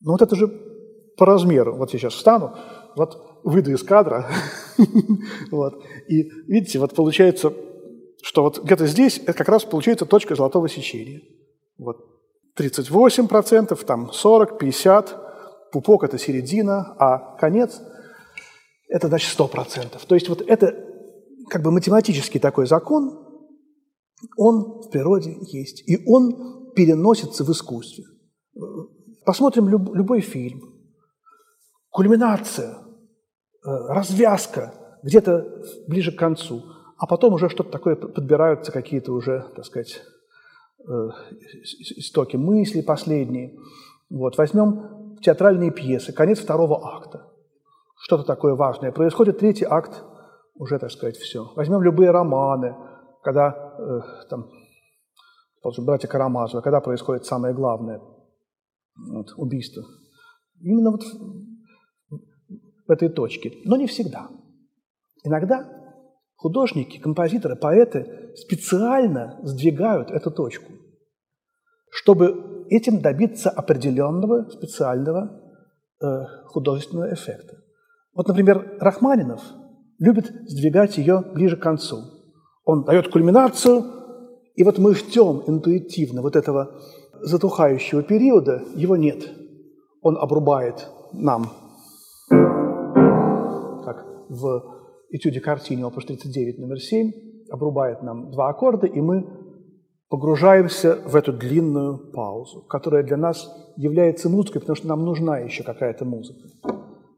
ну, 0.00 0.12
вот 0.12 0.22
это 0.22 0.36
же 0.36 0.46
по 1.16 1.26
размеру, 1.26 1.76
вот 1.76 1.92
я 1.92 1.98
сейчас 1.98 2.14
встану, 2.14 2.54
вот 2.96 3.40
выйду 3.42 3.72
из 3.72 3.82
кадра, 3.82 4.26
вот, 5.50 5.82
и 6.08 6.30
видите, 6.46 6.78
вот 6.78 6.94
получается 6.94 7.52
что 8.26 8.42
вот 8.42 8.58
где-то 8.58 8.86
здесь 8.86 9.18
это 9.18 9.34
как 9.34 9.48
раз 9.48 9.64
получается 9.64 10.04
точка 10.04 10.34
золотого 10.34 10.68
сечения. 10.68 11.22
Вот 11.78 12.15
38%, 12.58 13.84
там 13.84 14.12
40, 14.12 14.58
50, 14.58 15.70
пупок– 15.72 16.04
это 16.04 16.18
середина, 16.18 16.94
а 16.98 17.36
конец– 17.36 17.80
это, 18.88 19.08
значит, 19.08 19.38
100%. 19.38 20.06
То 20.06 20.14
есть 20.14 20.28
вот 20.28 20.42
это 20.42 20.74
как 21.48 21.62
бы 21.62 21.70
математический 21.70 22.40
такой 22.40 22.66
закон, 22.66 23.24
он 24.36 24.82
в 24.82 24.90
природе 24.90 25.36
есть, 25.52 25.86
и 25.88 26.02
он 26.06 26.72
переносится 26.74 27.44
в 27.44 27.50
искусстве. 27.50 28.04
Посмотрим 29.24 29.68
люб, 29.68 29.94
любой 29.94 30.20
фильм. 30.20 30.62
Кульминация, 31.90 32.70
э, 32.70 32.76
развязка 33.64 34.72
где-то 35.02 35.46
ближе 35.86 36.12
к 36.12 36.18
концу– 36.18 36.64
а 36.98 37.06
потом 37.06 37.34
уже 37.34 37.48
что-то 37.48 37.70
такое 37.70 37.94
подбираются, 37.94 38.72
какие-то 38.72 39.12
уже, 39.12 39.46
так 39.54 39.64
сказать, 39.64 40.02
истоки 40.86 42.36
мысли 42.36 42.80
последние. 42.80 43.58
Вот. 44.10 44.38
Возьмем 44.38 45.16
театральные 45.20 45.70
пьесы, 45.70 46.12
конец 46.12 46.40
второго 46.40 46.96
акта. 46.96 47.32
Что-то 47.98 48.24
такое 48.24 48.54
важное. 48.54 48.92
Происходит 48.92 49.38
третий 49.38 49.64
акт, 49.64 50.04
уже, 50.54 50.78
так 50.78 50.90
сказать, 50.90 51.16
все. 51.16 51.52
Возьмем 51.56 51.82
любые 51.82 52.10
романы, 52.10 52.76
когда, 53.22 53.74
э, 53.78 54.00
там, 54.28 54.50
братья 55.78 56.08
Карамазовы, 56.08 56.62
когда 56.62 56.80
происходит 56.80 57.24
самое 57.24 57.54
главное, 57.54 58.00
вот, 59.10 59.32
убийство. 59.36 59.82
Именно 60.60 60.92
вот 60.92 61.02
в 62.86 62.90
этой 62.90 63.08
точке. 63.08 63.52
Но 63.64 63.76
не 63.76 63.86
всегда. 63.86 64.28
Иногда 65.24 65.75
Художники, 66.36 66.98
композиторы, 66.98 67.56
поэты 67.56 68.32
специально 68.36 69.40
сдвигают 69.42 70.10
эту 70.10 70.30
точку, 70.30 70.72
чтобы 71.90 72.66
этим 72.68 73.00
добиться 73.00 73.48
определенного 73.48 74.48
специального 74.50 75.40
э, 76.02 76.06
художественного 76.44 77.14
эффекта. 77.14 77.56
Вот, 78.14 78.28
например, 78.28 78.76
Рахманинов 78.80 79.40
любит 79.98 80.26
сдвигать 80.46 80.98
ее 80.98 81.22
ближе 81.34 81.56
к 81.56 81.62
концу. 81.62 82.02
Он 82.64 82.84
дает 82.84 83.08
кульминацию, 83.08 83.84
и 84.54 84.64
вот 84.64 84.78
мы 84.78 84.94
ждем 84.94 85.42
интуитивно 85.46 86.20
вот 86.20 86.36
этого 86.36 86.80
затухающего 87.20 88.02
периода, 88.02 88.62
его 88.74 88.96
нет. 88.96 89.26
Он 90.02 90.18
обрубает 90.18 90.86
нам, 91.12 91.50
как 93.84 94.04
в 94.28 94.76
этюде 95.10 95.40
картине 95.40 95.86
опус 95.86 96.04
39 96.04 96.58
номер 96.58 96.80
7 96.80 97.12
обрубает 97.50 98.02
нам 98.02 98.30
два 98.30 98.48
аккорда, 98.48 98.86
и 98.86 99.00
мы 99.00 99.26
погружаемся 100.08 100.98
в 101.04 101.16
эту 101.16 101.32
длинную 101.32 102.12
паузу, 102.12 102.62
которая 102.62 103.02
для 103.02 103.16
нас 103.16 103.48
является 103.76 104.28
музыкой, 104.28 104.60
потому 104.60 104.76
что 104.76 104.88
нам 104.88 105.04
нужна 105.04 105.38
еще 105.38 105.62
какая-то 105.62 106.04
музыка. 106.04 106.48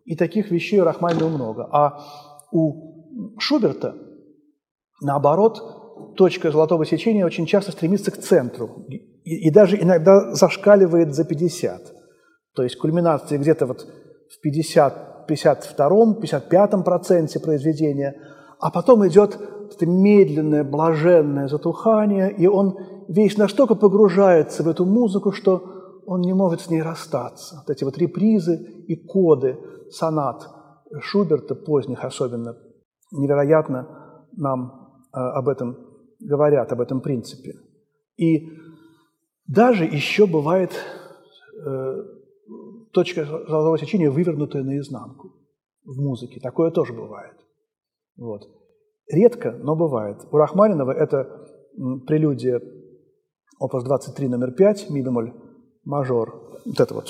И 0.04 0.16
таких 0.16 0.50
вещей 0.50 0.80
у 0.80 0.84
Рахманинова 0.84 1.28
много. 1.28 1.68
А 1.70 2.00
у 2.50 3.38
Шуберта, 3.38 3.94
наоборот, 5.02 6.14
точка 6.16 6.50
золотого 6.50 6.86
сечения 6.86 7.26
очень 7.26 7.46
часто 7.46 7.72
стремится 7.72 8.10
к 8.10 8.18
центру 8.18 8.86
и, 8.88 9.48
и 9.48 9.50
даже 9.50 9.80
иногда 9.80 10.34
зашкаливает 10.34 11.14
за 11.14 11.24
50. 11.24 11.92
То 12.54 12.62
есть 12.62 12.76
кульминация 12.76 13.38
где-то 13.38 13.66
вот 13.66 13.82
в 13.82 14.40
50 14.40 15.17
52-м, 15.28 16.18
55-м 16.20 16.82
проценте 16.82 17.40
произведения, 17.40 18.16
а 18.58 18.70
потом 18.70 19.06
идет 19.06 19.38
это 19.74 19.86
медленное, 19.86 20.64
блаженное 20.64 21.48
затухание, 21.48 22.32
и 22.32 22.46
он 22.46 22.78
весь 23.08 23.36
настолько 23.36 23.74
погружается 23.74 24.62
в 24.62 24.68
эту 24.68 24.84
музыку, 24.84 25.32
что 25.32 25.62
он 26.06 26.22
не 26.22 26.32
может 26.32 26.62
с 26.62 26.70
ней 26.70 26.82
расстаться. 26.82 27.56
Вот 27.56 27.70
эти 27.70 27.84
вот 27.84 27.98
репризы 27.98 28.56
и 28.88 28.96
коды 28.96 29.58
сонат 29.90 30.48
Шуберта, 31.00 31.54
поздних 31.54 32.02
особенно, 32.02 32.56
невероятно 33.12 34.26
нам 34.36 34.70
э, 35.12 35.18
об 35.18 35.48
этом 35.48 35.76
говорят, 36.18 36.72
об 36.72 36.80
этом 36.80 37.00
принципе. 37.00 37.52
И 38.16 38.48
даже 39.46 39.84
еще 39.84 40.26
бывает 40.26 40.72
э, 40.72 41.94
точка 42.92 43.24
золотого 43.24 43.78
сечения, 43.78 44.10
вывернутая 44.10 44.62
наизнанку 44.62 45.32
в 45.84 46.00
музыке. 46.00 46.40
Такое 46.40 46.70
тоже 46.70 46.92
бывает. 46.92 47.36
Вот. 48.16 48.42
Редко, 49.10 49.52
но 49.52 49.76
бывает. 49.76 50.18
У 50.30 50.36
Рахманинова 50.36 50.92
это 50.92 51.46
прелюдия 52.06 52.60
опус 53.58 53.84
23 53.84 54.28
номер 54.28 54.52
5, 54.52 54.90
ми 54.90 55.02
бемоль 55.02 55.32
мажор. 55.84 56.60
Вот 56.66 56.80
это 56.80 56.94
вот. 56.94 57.08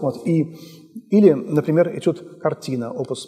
Вот. 0.00 0.26
И, 0.26 0.56
или, 1.10 1.32
например, 1.32 1.88
этюд 1.96 2.38
«Картина», 2.40 2.92
опус 2.92 3.26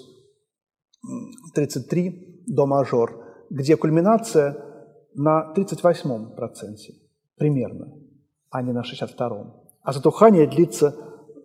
33, 1.54 2.44
до 2.46 2.66
мажор, 2.66 3.25
где 3.50 3.76
кульминация 3.76 4.56
на 5.14 5.52
38-м 5.56 6.34
проценте 6.34 6.94
примерно, 7.36 7.92
а 8.50 8.62
не 8.62 8.72
на 8.72 8.82
62-м. 8.82 9.54
А 9.82 9.92
затухание 9.92 10.46
длится 10.46 10.94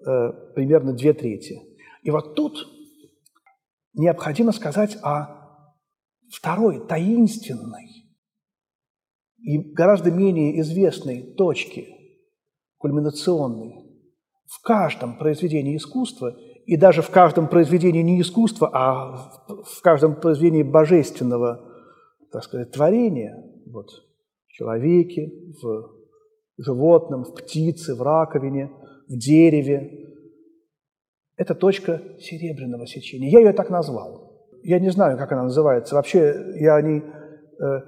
э, 0.05 0.31
примерно 0.55 0.93
две 0.93 1.13
трети. 1.13 1.61
И 2.03 2.11
вот 2.11 2.35
тут 2.35 2.67
необходимо 3.93 4.51
сказать 4.51 4.97
о 5.03 5.41
второй, 6.29 6.85
таинственной 6.87 8.01
и 9.37 9.57
гораздо 9.57 10.11
менее 10.11 10.59
известной 10.61 11.33
точке, 11.33 11.87
кульминационной, 12.77 13.91
в 14.45 14.61
каждом 14.63 15.17
произведении 15.17 15.77
искусства 15.77 16.35
и 16.65 16.77
даже 16.77 17.01
в 17.01 17.09
каждом 17.09 17.47
произведении 17.47 18.01
не 18.01 18.21
искусства, 18.21 18.69
а 18.73 19.31
в 19.47 19.81
каждом 19.81 20.15
произведении 20.19 20.63
божественного, 20.63 21.70
так 22.31 22.43
сказать, 22.43 22.71
творения, 22.71 23.43
вот, 23.65 23.89
в 24.47 24.53
человеке, 24.53 25.31
в 25.61 26.01
животном, 26.57 27.23
в 27.23 27.33
птице, 27.33 27.95
в 27.95 28.01
раковине, 28.01 28.71
в 29.07 29.17
дереве. 29.17 30.07
Это 31.35 31.55
точка 31.55 32.01
серебряного 32.19 32.85
сечения. 32.87 33.29
Я 33.29 33.39
ее 33.39 33.53
так 33.53 33.69
назвал. 33.69 34.47
Я 34.63 34.79
не 34.79 34.89
знаю, 34.89 35.17
как 35.17 35.31
она 35.31 35.43
называется. 35.43 35.95
Вообще, 35.95 36.53
я 36.59 36.75
о 36.75 36.81
ней 36.81 37.01
э, 37.59 37.81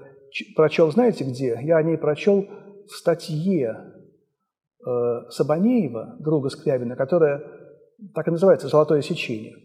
прочел, 0.56 0.92
знаете 0.92 1.24
где? 1.24 1.60
Я 1.62 1.78
о 1.78 1.84
ней 1.84 1.98
прочел 1.98 2.46
в 2.88 2.92
статье 2.92 3.94
э, 4.86 5.30
Сабанеева, 5.30 6.18
друга 6.20 6.50
Скрябина, 6.50 6.96
которая 6.96 7.44
так 8.14 8.28
и 8.28 8.32
называется 8.32 8.68
«Золотое 8.68 9.02
сечение». 9.02 9.56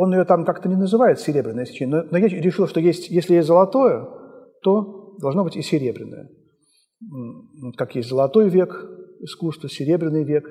Он 0.00 0.14
ее 0.14 0.24
там 0.24 0.44
как-то 0.44 0.68
не 0.68 0.76
называет 0.76 1.18
«серебряное 1.18 1.64
сечение», 1.64 2.02
но, 2.02 2.08
но 2.08 2.18
я 2.18 2.28
решил, 2.28 2.68
что 2.68 2.78
есть, 2.78 3.10
если 3.10 3.34
есть 3.34 3.48
золотое, 3.48 4.06
то 4.62 5.16
должно 5.20 5.42
быть 5.42 5.56
и 5.56 5.62
серебряное. 5.62 6.28
Как 7.76 7.96
есть 7.96 8.08
золотой 8.08 8.48
век 8.48 8.70
искусства, 9.18 9.68
серебряный 9.68 10.22
век. 10.22 10.44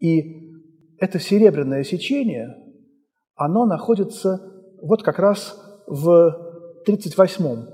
И 0.00 0.52
это 0.98 1.18
серебряное 1.18 1.82
сечение, 1.82 2.54
оно 3.36 3.64
находится 3.64 4.38
вот 4.82 5.02
как 5.02 5.18
раз 5.18 5.58
в 5.86 6.82
38-м 6.86 7.70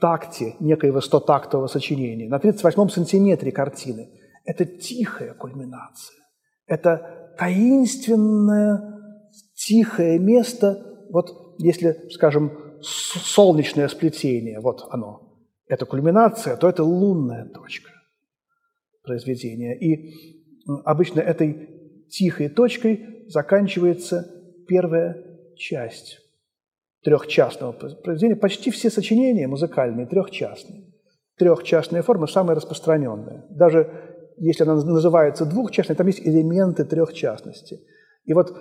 такте 0.00 0.56
некоего 0.58 1.00
стотактового 1.00 1.68
сочинения, 1.68 2.28
на 2.28 2.38
38-м 2.38 2.88
сантиметре 2.88 3.52
картины. 3.52 4.08
Это 4.44 4.64
тихая 4.64 5.32
кульминация. 5.34 6.16
Это 6.66 7.36
таинственное, 7.38 8.93
тихое 9.54 10.18
место, 10.18 11.06
вот 11.10 11.56
если, 11.58 12.08
скажем, 12.10 12.52
солнечное 12.82 13.88
сплетение, 13.88 14.60
вот 14.60 14.86
оно, 14.90 15.38
это 15.66 15.86
кульминация, 15.86 16.56
то 16.56 16.68
это 16.68 16.84
лунная 16.84 17.46
точка 17.48 17.90
произведения. 19.02 19.78
И 19.78 20.62
обычно 20.84 21.20
этой 21.20 21.68
тихой 22.08 22.48
точкой 22.48 23.26
заканчивается 23.28 24.30
первая 24.66 25.24
часть 25.56 26.20
трехчастного 27.02 27.72
произведения. 27.72 28.36
Почти 28.36 28.70
все 28.70 28.90
сочинения 28.90 29.46
музыкальные 29.46 30.06
трехчастные. 30.06 30.92
Трехчастная 31.36 32.02
форма 32.02 32.26
самая 32.26 32.56
распространенная. 32.56 33.46
Даже 33.50 33.90
если 34.36 34.64
она 34.64 34.74
называется 34.74 35.44
двухчастной, 35.44 35.96
там 35.96 36.06
есть 36.06 36.20
элементы 36.20 36.84
трехчастности. 36.84 37.80
И 38.24 38.32
вот 38.32 38.56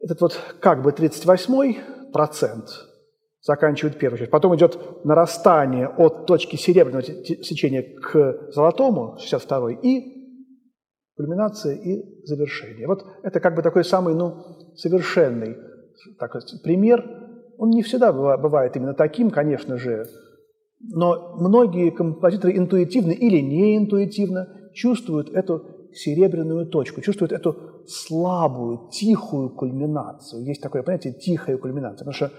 этот 0.00 0.20
вот 0.20 0.38
как 0.60 0.82
бы 0.82 0.90
38-й 0.90 1.78
процент 2.12 2.66
заканчивает 3.40 3.98
первую 3.98 4.18
часть. 4.18 4.30
Потом 4.30 4.54
идет 4.56 5.04
нарастание 5.04 5.88
от 5.88 6.26
точки 6.26 6.56
серебряного 6.56 7.02
сечения 7.02 7.82
к 7.82 8.50
золотому, 8.52 9.16
62-й, 9.18 9.78
и 9.82 10.18
кульминация 11.16 11.74
и 11.74 12.24
завершение. 12.24 12.86
Вот 12.86 13.04
это 13.22 13.40
как 13.40 13.56
бы 13.56 13.62
такой 13.62 13.84
самый 13.84 14.14
ну, 14.14 14.72
совершенный 14.76 15.56
так, 16.18 16.32
пример. 16.62 17.04
Он 17.58 17.70
не 17.70 17.82
всегда 17.82 18.12
бывает 18.12 18.76
именно 18.76 18.94
таким, 18.94 19.30
конечно 19.30 19.78
же, 19.78 20.06
но 20.80 21.34
многие 21.36 21.90
композиторы 21.90 22.56
интуитивно 22.56 23.10
или 23.10 23.40
неинтуитивно 23.40 24.70
чувствуют 24.74 25.30
эту 25.30 25.90
серебряную 25.92 26.66
точку, 26.66 27.00
чувствуют 27.00 27.32
эту 27.32 27.67
слабую, 27.88 28.88
тихую 28.90 29.50
кульминацию. 29.50 30.44
Есть 30.44 30.62
такое 30.62 30.82
понятие 30.82 31.14
«тихая 31.14 31.56
кульминация», 31.56 32.04
потому 32.04 32.12
что 32.12 32.32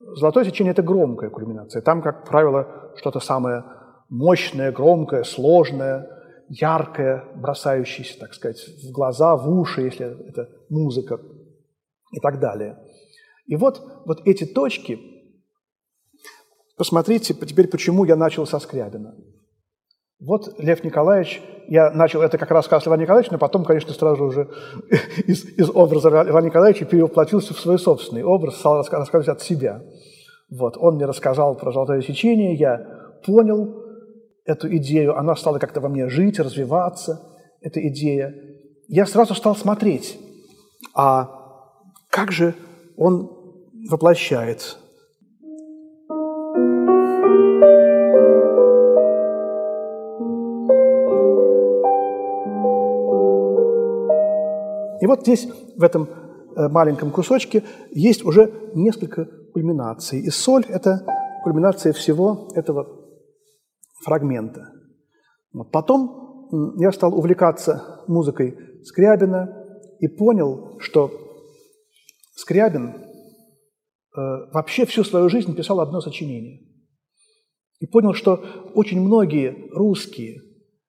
золотое 0.00 0.44
сечение– 0.44 0.72
это 0.72 0.82
громкая 0.82 1.30
кульминация. 1.30 1.82
Там, 1.82 2.02
как 2.02 2.26
правило, 2.26 2.92
что-то 2.96 3.20
самое 3.20 3.64
мощное, 4.08 4.72
громкое, 4.72 5.24
сложное, 5.24 6.08
яркое, 6.48 7.24
бросающееся, 7.34 8.18
так 8.18 8.34
сказать, 8.34 8.60
в 8.82 8.92
глаза, 8.92 9.36
в 9.36 9.48
уши, 9.48 9.82
если 9.82 10.28
это 10.28 10.48
музыка 10.68 11.20
и 12.12 12.20
так 12.20 12.40
далее. 12.40 12.78
И 13.46 13.56
вот, 13.56 13.80
вот 14.04 14.20
эти 14.26 14.44
точки, 14.44 14.98
посмотрите 16.76 17.34
теперь, 17.34 17.68
почему 17.68 18.04
я 18.04 18.16
начал 18.16 18.46
со 18.46 18.58
Скрябина. 18.58 19.14
Вот 20.24 20.54
Лев 20.58 20.84
Николаевич, 20.84 21.42
я 21.66 21.90
начал 21.90 22.22
это 22.22 22.38
как 22.38 22.50
рассказ 22.52 22.86
Льва 22.86 22.96
Николаевича, 22.96 23.32
но 23.32 23.38
потом, 23.38 23.64
конечно, 23.64 23.92
сразу 23.92 24.24
уже 24.24 24.48
из, 25.26 25.44
из 25.44 25.68
образа 25.68 26.10
Льва 26.10 26.40
Николаевича 26.40 26.84
перевоплотился 26.84 27.54
в 27.54 27.58
свой 27.58 27.76
собственный 27.76 28.22
образ, 28.22 28.56
стал 28.56 28.76
рассказывать 28.76 29.28
от 29.28 29.42
себя. 29.42 29.82
Вот, 30.48 30.76
он 30.78 30.94
мне 30.94 31.06
рассказал 31.06 31.56
про 31.56 31.72
золотое 31.72 32.02
сечение, 32.02 32.54
я 32.54 32.86
понял 33.26 33.82
эту 34.44 34.74
идею, 34.76 35.18
она 35.18 35.34
стала 35.34 35.58
как-то 35.58 35.80
во 35.80 35.88
мне 35.88 36.08
жить, 36.08 36.38
развиваться, 36.38 37.20
эта 37.60 37.84
идея. 37.88 38.32
Я 38.86 39.06
сразу 39.06 39.34
стал 39.34 39.56
смотреть, 39.56 40.20
а 40.94 41.30
как 42.10 42.30
же 42.30 42.54
он 42.96 43.28
воплощает 43.90 44.78
И 55.02 55.06
вот 55.06 55.22
здесь, 55.22 55.48
в 55.76 55.82
этом 55.82 56.08
э, 56.08 56.68
маленьком 56.68 57.10
кусочке, 57.10 57.64
есть 57.90 58.24
уже 58.24 58.70
несколько 58.72 59.24
кульминаций. 59.52 60.20
И 60.20 60.30
соль– 60.30 60.64
это 60.68 61.04
кульминация 61.42 61.92
всего 61.92 62.48
этого 62.54 62.86
фрагмента. 64.04 64.70
Вот. 65.52 65.72
Потом 65.72 66.76
я 66.78 66.92
стал 66.92 67.18
увлекаться 67.18 68.04
музыкой 68.06 68.56
Скрябина 68.84 69.66
и 69.98 70.06
понял, 70.06 70.78
что 70.78 71.10
Скрябин 72.36 72.90
э, 72.94 73.00
вообще 74.52 74.86
всю 74.86 75.02
свою 75.02 75.28
жизнь 75.28 75.56
писал 75.56 75.80
одно 75.80 76.00
сочинение. 76.00 76.60
И 77.80 77.86
понял, 77.86 78.14
что 78.14 78.44
очень 78.74 79.00
многие 79.00 79.68
русские, 79.72 80.42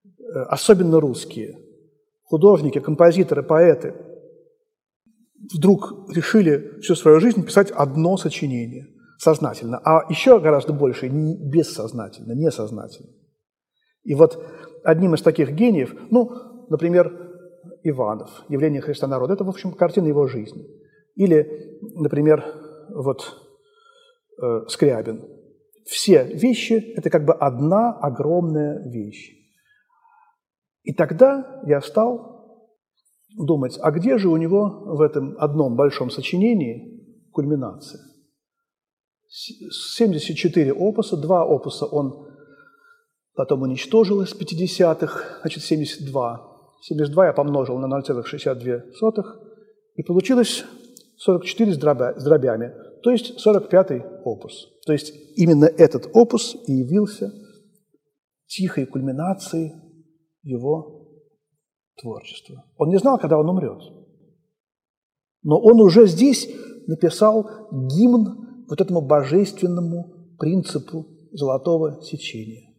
э, 0.05 0.39
особенно 0.49 0.99
русские, 0.99 1.62
художники, 2.33 2.79
композиторы, 2.79 3.43
поэты 3.43 3.93
вдруг 5.53 6.09
решили 6.09 6.79
всю 6.81 6.95
свою 6.95 7.19
жизнь 7.19 7.45
писать 7.45 7.69
одно 7.69 8.17
сочинение 8.17 8.87
сознательно, 9.19 9.77
а 9.85 10.09
еще 10.09 10.39
гораздо 10.39 10.73
больше 10.73 11.09
бессознательно, 11.09 12.33
несознательно. 12.33 13.09
И 14.03 14.15
вот 14.15 14.43
одним 14.83 15.13
из 15.13 15.21
таких 15.21 15.51
гениев, 15.51 15.93
ну, 16.09 16.31
например, 16.71 17.13
Иванов, 17.83 18.31
«Явление 18.49 18.81
Христа 18.81 19.05
народа», 19.05 19.35
это, 19.35 19.43
в 19.43 19.49
общем, 19.49 19.71
картина 19.71 20.07
его 20.07 20.25
жизни. 20.25 20.65
Или, 21.13 21.79
например, 21.93 22.43
вот 22.89 23.37
э, 24.41 24.61
Скрябин. 24.69 25.21
Все 25.85 26.23
вещи– 26.23 26.93
это 26.97 27.11
как 27.11 27.25
бы 27.25 27.33
одна 27.33 27.91
огромная 27.91 28.89
вещь. 28.89 29.42
И 30.83 30.93
тогда 30.93 31.61
я 31.65 31.81
стал 31.81 32.69
думать, 33.37 33.79
а 33.81 33.91
где 33.91 34.17
же 34.17 34.29
у 34.29 34.37
него 34.37 34.83
в 34.85 35.01
этом 35.01 35.35
одном 35.39 35.75
большом 35.75 36.09
сочинении 36.09 37.29
кульминация? 37.31 38.01
74 39.29 40.71
опуса, 40.73 41.17
два 41.17 41.43
опуса 41.43 41.85
он 41.85 42.27
потом 43.33 43.63
уничтожил 43.63 44.21
из 44.21 44.33
50-х, 44.35 45.39
значит, 45.41 45.63
72. 45.63 46.53
72 46.81 47.25
я 47.25 47.33
помножил 47.33 47.79
на 47.79 47.87
0,62, 47.99 49.23
и 49.95 50.03
получилось 50.03 50.65
44 51.17 51.73
с, 51.73 51.77
дробя, 51.77 52.19
с 52.19 52.23
дробями, 52.23 52.73
то 53.01 53.09
есть 53.09 53.45
45-й 53.45 54.03
опус. 54.23 54.67
То 54.85 54.93
есть 54.93 55.13
именно 55.35 55.65
этот 55.65 56.07
опус 56.13 56.55
и 56.67 56.73
явился 56.73 57.31
тихой 58.45 58.85
кульминацией 58.85 59.71
его 60.43 61.09
творчества. 61.99 62.65
Он 62.77 62.89
не 62.89 62.97
знал, 62.97 63.17
когда 63.17 63.37
он 63.37 63.49
умрет. 63.49 63.81
Но 65.41 65.59
он 65.59 65.81
уже 65.81 66.07
здесь 66.07 66.49
написал 66.87 67.49
гимн 67.71 68.65
вот 68.69 68.81
этому 68.81 69.01
божественному 69.01 70.35
принципу 70.37 71.07
золотого 71.31 72.01
сечения. 72.01 72.73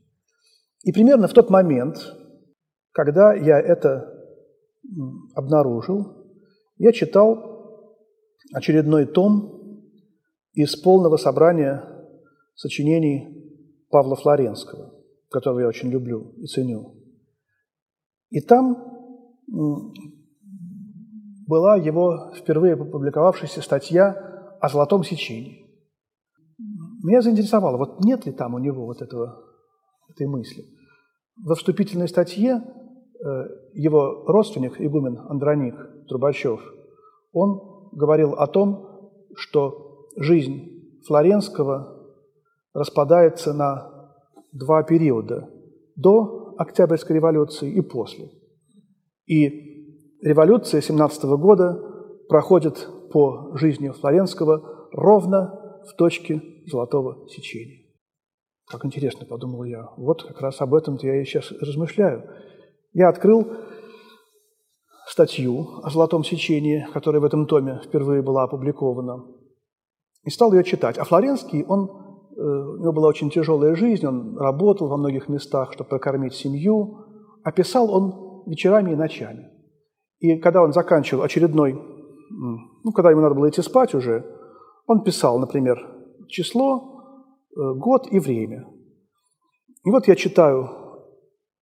И 0.83 0.93
примерно 0.93 1.29
в 1.29 1.33
тот 1.33 1.51
момент, 1.51 1.97
когда 2.93 3.35
я 3.35 3.59
это 3.59 4.11
обнаружил, 5.35 6.25
я 6.77 6.93
читал 6.93 7.97
очередной 8.53 9.07
том 9.07 9.83
из 10.53 10.77
полного 10.77 11.17
собрания 11.17 11.83
сочинений 12.55 13.45
Павла 13.91 14.17
Флоренского, 14.17 14.93
которого 15.31 15.61
я 15.61 15.69
очень 15.69 15.91
люблю 15.91 16.33
и 16.37 16.47
ценю. 16.47 17.04
И 18.35 18.41
там 18.41 18.77
была 21.47 21.77
его 21.77 22.33
впервые 22.35 22.75
опубликовавшаяся 22.75 23.63
статья 23.63 24.11
о 24.61 24.69
золотом 24.69 25.05
сечении. 25.05 25.65
Меня 27.05 27.23
заинтересовало, 27.23 27.77
вот 27.77 28.05
нет 28.05 28.27
ли 28.27 28.33
там 28.33 28.55
у 28.55 28.59
него 28.59 28.87
вот 28.87 29.03
этого, 29.03 29.41
этой 30.09 30.27
мысли. 30.27 30.65
Во 31.45 31.55
вступительной 31.55 32.09
статье 32.09 32.61
э, 32.61 33.27
его 33.75 34.25
родственник, 34.27 34.81
игумен 34.81 35.17
Андроник 35.29 35.77
Трубачев, 36.09 36.61
он 37.33 37.61
говорил 37.93 38.33
о 38.33 38.49
том, 38.49 39.13
что 39.37 40.09
жизнь 40.17 41.03
Флоренского 41.07 42.17
распадается 42.73 43.53
на 43.53 44.11
два 44.53 44.83
периода– 44.83 45.49
до 45.97 46.44
Октябрьской 46.57 47.17
революции 47.17 47.73
и 47.73 47.81
после. 47.81 48.31
И 49.27 50.19
революция 50.23 50.81
17 50.81 51.25
года 51.25 51.81
проходит 52.29 52.89
по 53.13 53.57
жизни 53.57 53.89
Флоренского 53.89 54.89
ровно 54.93 55.81
в 55.89 55.95
точке 55.97 56.43
золотого 56.67 57.29
сечения. 57.29 57.85
Как 58.67 58.85
интересно, 58.85 59.27
подумал 59.27 59.65
я. 59.65 59.89
Вот 59.97 60.23
как 60.23 60.41
раз 60.41 60.61
об 60.61 60.75
этом-то 60.75 61.07
я 61.07 61.21
и 61.21 61.25
сейчас 61.25 61.53
размышляю. 61.53 62.29
Я 62.93 63.09
открыл 63.09 63.47
статью 65.07 65.81
о 65.83 65.91
золотом 65.91 66.25
сечении, 66.25 66.87
которая 66.93 67.21
в 67.21 67.25
этом 67.25 67.47
томе 67.47 67.81
впервые 67.85 68.23
была 68.23 68.45
опубликована, 68.45 69.25
и 70.25 70.31
стал 70.31 70.53
ее 70.55 70.65
читать. 70.65 70.97
А 70.99 71.05
Флоренский, 71.05 71.65
он 71.65 72.04
у 72.37 72.77
него 72.79 72.93
была 72.93 73.09
очень 73.09 73.31
тяжелая 73.31 73.75
жизнь, 73.75 74.07
он 74.07 74.37
работал 74.39 74.89
во 74.89 74.97
многих 74.97 75.29
местах, 75.29 75.73
чтобы 75.73 75.89
прокормить 75.91 76.35
семью, 76.35 76.99
а 77.43 77.53
писал 77.53 77.91
он 77.93 78.45
вечерами 78.47 78.93
и 78.93 78.97
ночами. 78.97 79.51
И 80.19 80.39
когда 80.39 80.63
он 80.63 80.73
заканчивал 80.73 81.23
очередной, 81.23 81.75
ну, 82.83 82.93
когда 82.93 83.11
ему 83.11 83.21
надо 83.21 83.35
было 83.35 83.49
идти 83.49 83.63
спать 83.63 83.95
уже, 83.95 84.25
он 84.87 85.03
писал, 85.03 85.39
например, 85.39 85.79
число, 86.29 87.01
э, 87.57 87.75
год 87.77 88.07
и 88.11 88.19
время. 88.19 88.67
И 89.85 89.91
вот 89.91 90.09
я 90.09 90.17
читаю 90.17 90.69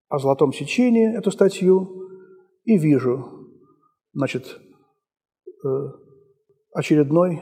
о 0.09 0.19
золотом 0.19 0.53
сечении 0.53 1.17
эту 1.17 1.31
статью 1.31 2.09
и 2.65 2.79
вижу, 2.79 3.49
значит, 4.13 4.59
э, 5.65 5.69
очередной 6.73 7.37
э, 7.37 7.41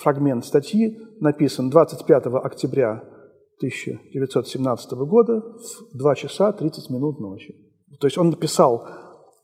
фрагмент 0.00 0.44
статьи 0.44 0.98
написан 1.20 1.70
25 1.70 2.26
октября 2.26 3.04
1917 3.58 4.92
года 4.92 5.40
в 5.40 5.96
2 5.96 6.14
часа 6.14 6.52
30 6.52 6.90
минут 6.90 7.20
ночи. 7.20 7.54
То 8.00 8.06
есть 8.06 8.16
он 8.16 8.30
написал 8.30 8.86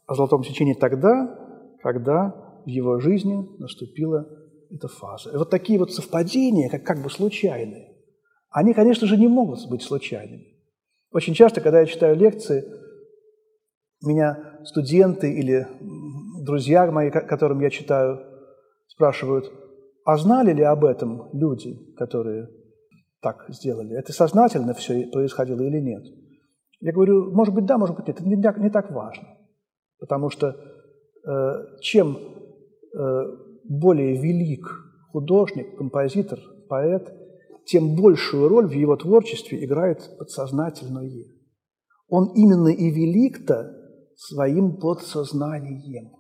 о 0.07 0.14
золотом 0.14 0.45
сечении 0.45 0.75
тогда, 0.75 1.38
когда 1.83 2.62
в 2.64 2.69
его 2.69 3.01
жизни 3.01 3.47
наступила 3.59 4.27
эта 4.71 4.88
фаза. 4.88 5.31
И 5.31 5.37
вот 5.37 5.51
такие 5.51 5.79
вот 5.79 5.93
совпадения, 5.93 6.71
как, 6.71 6.85
как 6.85 7.03
бы 7.03 7.11
случайные, 7.11 7.95
они, 8.51 8.73
конечно 8.73 9.07
же, 9.07 9.17
не 9.17 9.29
могут 9.29 9.69
быть 9.69 9.83
случайными. 9.83 10.47
Очень 11.12 11.35
часто, 11.35 11.61
когда 11.61 11.81
я 11.81 11.87
читаю 11.87 12.17
лекции, 12.17 12.64
меня 14.03 14.61
студенты 14.64 15.33
или 15.33 15.67
друзья 16.43 16.90
мои, 16.90 17.11
которым 17.11 17.61
я 17.61 17.71
читаю 17.71 18.34
спрашивают, 18.94 19.52
а 20.04 20.16
знали 20.16 20.52
ли 20.52 20.62
об 20.62 20.85
этом 20.85 21.30
люди, 21.33 21.76
которые 21.96 22.48
так 23.20 23.46
сделали? 23.48 23.96
Это 23.96 24.12
сознательно 24.12 24.74
все 24.74 25.07
происходило 25.09 25.61
или 25.61 25.80
нет? 25.80 26.04
Я 26.80 26.92
говорю, 26.92 27.33
может 27.33 27.54
быть, 27.54 27.64
да, 27.64 27.78
может 27.78 27.96
быть, 27.96 28.07
нет. 28.07 28.20
Это 28.20 28.28
не 28.28 28.40
так, 28.40 28.59
не 28.59 28.70
так 28.70 28.90
важно. 28.90 29.26
Потому 29.98 30.28
что 30.28 30.48
э, 31.26 31.80
чем 31.80 32.16
э, 32.16 32.98
более 33.64 34.20
велик 34.20 34.66
художник, 35.11 35.76
композитор, 35.78 36.38
поэт, 36.68 37.11
тем 37.64 37.96
большую 37.96 38.48
роль 38.48 38.66
в 38.66 38.72
его 38.72 38.96
творчестве 38.96 39.64
играет 39.64 40.18
подсознательное. 40.18 41.24
Он 42.09 42.33
именно 42.35 42.68
и 42.68 42.90
велик-то 42.90 43.74
своим 44.16 44.76
подсознанием. 44.76 46.12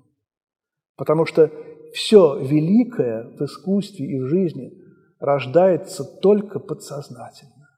Потому 0.96 1.26
что 1.26 1.50
все 1.94 2.40
великое 2.40 3.22
в 3.38 3.42
искусстве 3.42 4.04
и 4.04 4.20
в 4.20 4.26
жизни 4.26 4.72
рождается 5.20 6.02
только 6.04 6.58
подсознательно. 6.58 7.68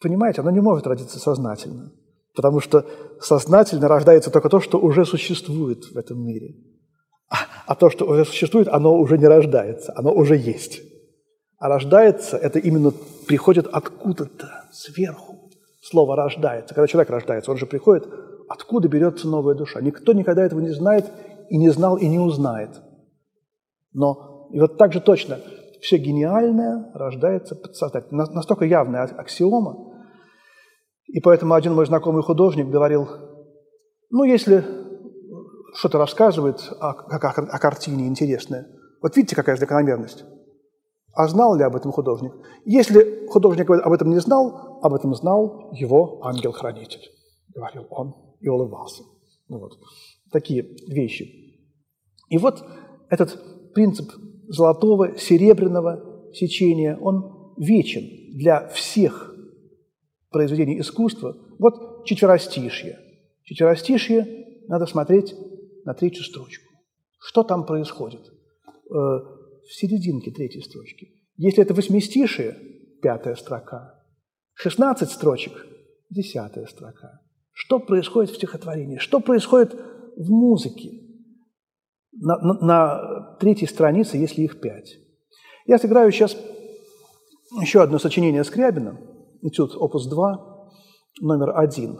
Понимаете, 0.00 0.40
оно 0.40 0.50
не 0.50 0.60
может 0.60 0.88
родиться 0.88 1.20
сознательно, 1.20 1.92
потому 2.34 2.58
что 2.58 2.84
сознательно 3.20 3.86
рождается 3.86 4.32
только 4.32 4.48
то, 4.48 4.60
что 4.60 4.78
уже 4.78 5.06
существует 5.06 5.84
в 5.84 5.96
этом 5.96 6.20
мире. 6.26 6.56
А, 7.30 7.36
а 7.66 7.74
то, 7.76 7.90
что 7.90 8.06
уже 8.06 8.24
существует, 8.24 8.66
оно 8.68 8.98
уже 8.98 9.18
не 9.18 9.26
рождается, 9.26 9.92
оно 9.96 10.12
уже 10.12 10.36
есть. 10.36 10.82
А 11.58 11.68
рождается– 11.68 12.36
это 12.42 12.58
именно 12.58 12.92
приходит 13.26 13.68
откуда-то, 13.68 14.64
сверху. 14.72 15.48
Слово 15.80 16.16
«рождается». 16.16 16.74
Когда 16.74 16.88
человек 16.88 17.10
рождается, 17.10 17.52
он 17.52 17.56
же 17.56 17.66
приходит, 17.66 18.08
откуда 18.48 18.88
берется 18.88 19.28
новая 19.28 19.54
душа. 19.54 19.80
Никто 19.80 20.12
никогда 20.12 20.44
этого 20.44 20.58
не 20.58 20.72
знает 20.72 21.06
и 21.48 21.56
не 21.56 21.70
знал, 21.70 21.96
и 21.96 22.08
не 22.08 22.18
узнает. 22.18 22.82
Но 23.92 24.48
и 24.52 24.60
вот 24.60 24.78
так 24.78 24.92
же 24.92 25.00
точно 25.00 25.38
все 25.80 25.98
гениальное 25.98 26.90
рождается 26.94 27.54
подсознательно. 27.54 28.26
Настолько 28.32 28.64
явная 28.64 29.04
аксиома. 29.04 29.94
И 31.06 31.20
поэтому 31.20 31.54
один 31.54 31.74
мой 31.74 31.86
знакомый 31.86 32.22
художник 32.22 32.68
говорил, 32.68 33.08
ну, 34.10 34.24
если 34.24 34.64
что-то 35.74 35.98
рассказывает 35.98 36.60
о, 36.80 36.90
о, 36.90 37.16
о 37.16 37.58
картине 37.58 38.08
интересное, 38.08 38.66
вот 39.02 39.16
видите, 39.16 39.36
какая 39.36 39.56
закономерность. 39.56 40.24
А 41.14 41.28
знал 41.28 41.54
ли 41.54 41.62
об 41.62 41.76
этом 41.76 41.92
художник? 41.92 42.32
Если 42.64 43.26
художник 43.28 43.70
об 43.70 43.92
этом 43.92 44.10
не 44.10 44.20
знал, 44.20 44.80
об 44.82 44.92
этом 44.94 45.14
знал 45.14 45.70
его 45.72 46.20
ангел-хранитель, 46.22 47.08
говорил 47.54 47.86
он 47.90 48.14
и 48.40 48.48
улыбался. 48.48 49.02
Ну 49.48 49.60
вот 49.60 49.72
такие 50.36 50.66
вещи. 50.86 51.24
И 52.28 52.36
вот 52.36 52.62
этот 53.08 53.72
принцип 53.72 54.12
золотого, 54.48 55.16
серебряного 55.16 56.30
сечения, 56.34 56.94
он 56.98 57.54
вечен 57.56 58.02
для 58.36 58.68
всех 58.68 59.34
произведений 60.30 60.78
искусства. 60.80 61.34
Вот 61.58 62.04
четверостишье. 62.04 62.98
Четверостишье 63.44 64.26
надо 64.68 64.84
смотреть 64.84 65.34
на 65.86 65.94
третью 65.94 66.22
строчку. 66.24 66.70
Что 67.18 67.42
там 67.42 67.64
происходит? 67.64 68.20
Э, 68.20 68.92
в 68.92 69.72
серединке 69.72 70.30
третьей 70.32 70.60
строчки. 70.60 71.08
Если 71.36 71.62
это 71.62 71.72
восьмистишие, 71.72 72.58
пятая 73.00 73.36
строка. 73.36 74.04
16 74.54 75.10
строчек, 75.10 75.66
десятая 76.10 76.66
строка. 76.66 77.22
Что 77.52 77.78
происходит 77.78 78.32
в 78.32 78.36
стихотворении? 78.36 78.98
Что 78.98 79.18
происходит 79.18 79.74
в 80.16 80.30
музыке. 80.30 81.02
на, 82.12 82.38
на, 82.38 82.54
на 82.60 83.36
третьей 83.38 83.68
странице, 83.68 84.16
если 84.16 84.42
их 84.42 84.60
пять. 84.60 84.98
Я 85.66 85.78
сыграю 85.78 86.10
сейчас 86.10 86.36
еще 87.60 87.82
одно 87.82 87.98
сочинение 87.98 88.44
Скрябина, 88.44 88.98
этюд 89.42 89.76
опус 89.76 90.06
2, 90.06 90.70
номер 91.20 91.58
один, 91.58 91.98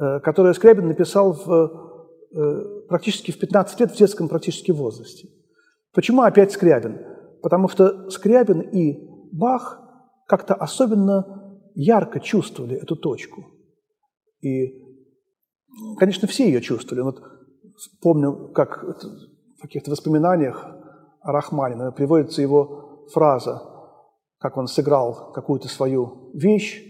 э, 0.00 0.20
которое 0.20 0.54
Скрябин 0.54 0.88
написал 0.88 1.32
в, 1.32 2.08
э, 2.32 2.86
практически 2.88 3.32
в 3.32 3.38
15 3.38 3.80
лет 3.80 3.90
в 3.92 3.96
детском 3.96 4.28
практически 4.28 4.70
возрасте. 4.70 5.28
Почему 5.92 6.22
опять 6.22 6.52
Скрябин? 6.52 7.00
Потому 7.42 7.68
что 7.68 8.10
Скрябин 8.10 8.60
и 8.60 9.08
Бах 9.32 9.80
как-то 10.26 10.54
особенно 10.54 11.60
ярко 11.74 12.20
чувствовали 12.20 12.76
эту 12.76 12.96
точку. 12.96 13.44
И, 14.40 14.82
конечно, 15.98 16.28
все 16.28 16.46
ее 16.46 16.60
чувствовали. 16.60 17.02
Вот 17.02 17.22
помню, 18.00 18.50
как 18.54 18.82
в 18.82 19.62
каких-то 19.62 19.90
воспоминаниях 19.90 20.66
о 21.20 21.32
Рахманине 21.32 21.92
приводится 21.92 22.42
его 22.42 23.06
фраза, 23.12 23.62
как 24.38 24.56
он 24.56 24.66
сыграл 24.66 25.32
какую-то 25.32 25.68
свою 25.68 26.30
вещь, 26.34 26.82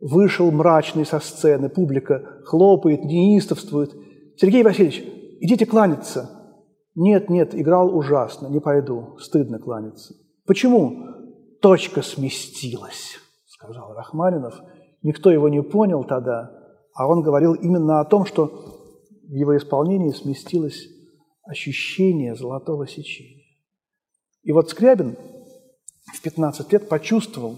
вышел 0.00 0.50
мрачный 0.50 1.06
со 1.06 1.20
сцены, 1.20 1.68
публика 1.68 2.40
хлопает, 2.44 3.04
неистовствует. 3.04 3.94
«Сергей 4.36 4.62
Васильевич, 4.62 5.02
идите 5.40 5.66
кланяться!» 5.66 6.30
«Нет, 6.96 7.28
нет, 7.28 7.54
играл 7.54 7.96
ужасно, 7.96 8.46
не 8.46 8.60
пойду, 8.60 9.16
стыдно 9.18 9.58
кланяться». 9.58 10.14
«Почему?» 10.46 11.08
«Точка 11.60 12.02
сместилась»,– 12.02 13.18
сказал 13.46 13.94
Рахманинов. 13.94 14.60
Никто 15.02 15.30
его 15.30 15.48
не 15.48 15.62
понял 15.62 16.04
тогда, 16.04 16.50
а 16.94 17.08
он 17.08 17.22
говорил 17.22 17.54
именно 17.54 18.00
о 18.00 18.04
том, 18.04 18.24
что 18.24 18.46
в 19.28 19.32
его 19.32 19.56
исполнении 19.56 20.10
сместилось 20.10 20.88
ощущение 21.42 22.34
золотого 22.34 22.86
сечения. 22.86 23.44
И 24.42 24.52
вот 24.52 24.70
Скрябин 24.70 25.16
в 26.14 26.22
15 26.22 26.72
лет 26.72 26.88
почувствовал 26.88 27.56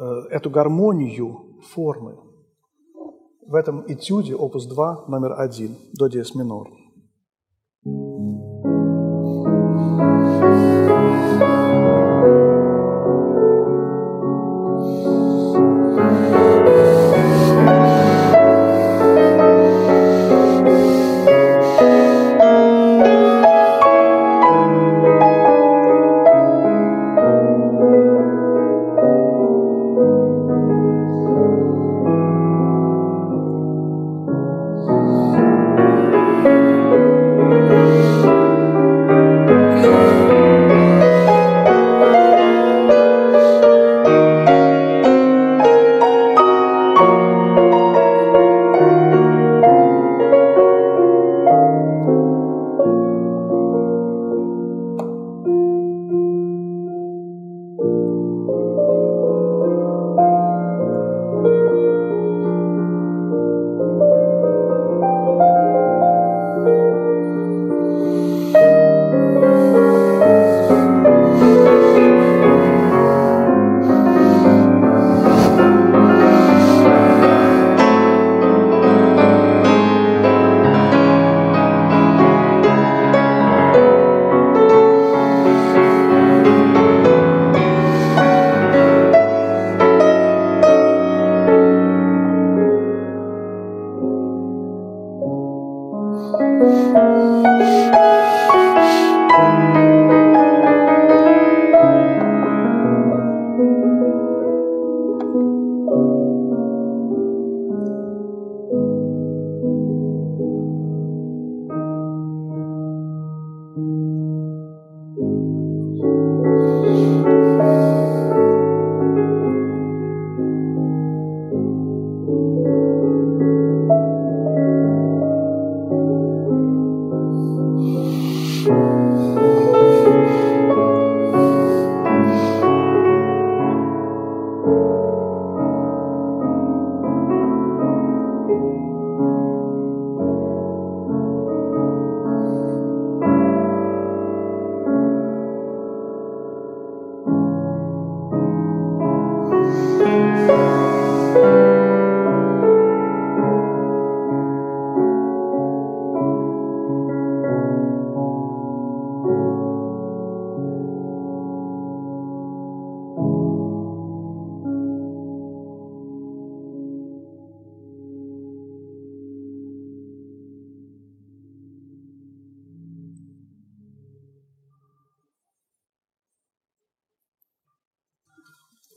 э, 0.00 0.04
эту 0.30 0.50
гармонию 0.50 1.60
формы 1.72 2.16
в 3.46 3.54
этом 3.54 3.84
этюде, 3.86 4.34
опус 4.34 4.66
2, 4.66 5.04
номер 5.08 5.38
1, 5.38 5.76
до 5.92 6.08
диез 6.08 6.34
минор. 6.34 6.68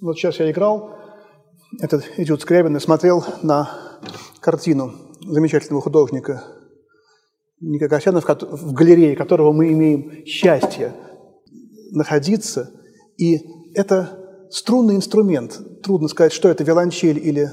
Вот 0.08 0.16
сейчас 0.16 0.40
я 0.40 0.50
играл 0.50 0.96
этот 1.82 2.06
этюд 2.16 2.40
Скрябина, 2.40 2.80
смотрел 2.80 3.26
на 3.44 3.70
картину 4.40 4.94
замечательного 5.20 5.82
художника 5.82 6.46
Ника 7.60 7.90
Касьянова, 7.90 8.24
в 8.24 8.72
галерее 8.72 9.18
которого 9.18 9.52
мы 9.52 9.74
имеем 9.74 10.26
счастье 10.26 10.94
находиться. 11.92 12.72
И 13.18 13.42
это 13.74 14.48
струнный 14.50 14.96
инструмент. 14.96 15.60
Трудно 15.84 16.08
сказать, 16.08 16.32
что 16.32 16.48
это, 16.48 16.64
виолончель 16.64 17.18
или 17.18 17.50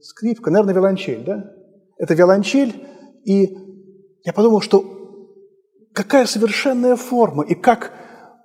скрипка. 0.00 0.52
Наверное, 0.52 0.74
виолончель, 0.74 1.24
да? 1.24 1.50
Это 1.98 2.14
виолончель, 2.14 2.86
и 3.24 3.52
я 4.22 4.32
подумал, 4.32 4.60
что 4.60 4.84
какая 5.92 6.26
совершенная 6.26 6.94
форма, 6.94 7.42
и 7.42 7.56
как 7.56 7.92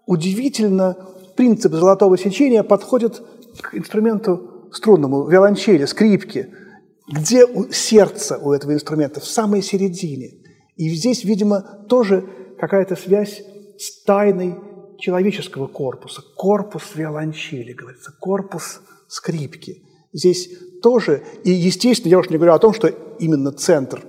удивительно 0.08 0.98
принцип 1.36 1.74
золотого 1.74 2.18
сечения 2.18 2.64
подходит 2.64 3.22
к 3.60 3.76
инструменту 3.76 4.70
струнному, 4.72 5.28
виолончели, 5.28 5.86
скрипке. 5.86 6.54
Где 7.08 7.46
сердце 7.72 8.38
у 8.38 8.54
этого 8.54 8.74
инструмента? 8.74 9.20
В 9.20 9.26
самой 9.26 9.62
середине. 9.62 10.32
И 10.76 10.90
здесь, 10.90 11.24
видимо, 11.24 11.62
тоже 11.90 12.26
какая-то 12.60 12.96
связь 12.96 13.44
с 13.78 14.04
тайной 14.04 14.58
человеческого 14.98 15.68
корпуса. 15.68 16.22
Корпус 16.38 16.96
виолончели, 16.96 17.74
говорится, 17.74 18.14
корпус 18.20 18.82
скрипки. 19.08 19.84
Здесь 20.14 20.50
тоже, 20.82 21.24
и, 21.44 21.52
естественно, 21.52 22.12
я 22.12 22.20
уж 22.20 22.30
не 22.30 22.38
говорю 22.38 22.54
о 22.54 22.60
том, 22.60 22.74
что 22.74 22.88
именно 22.88 23.52
центр 23.52 24.04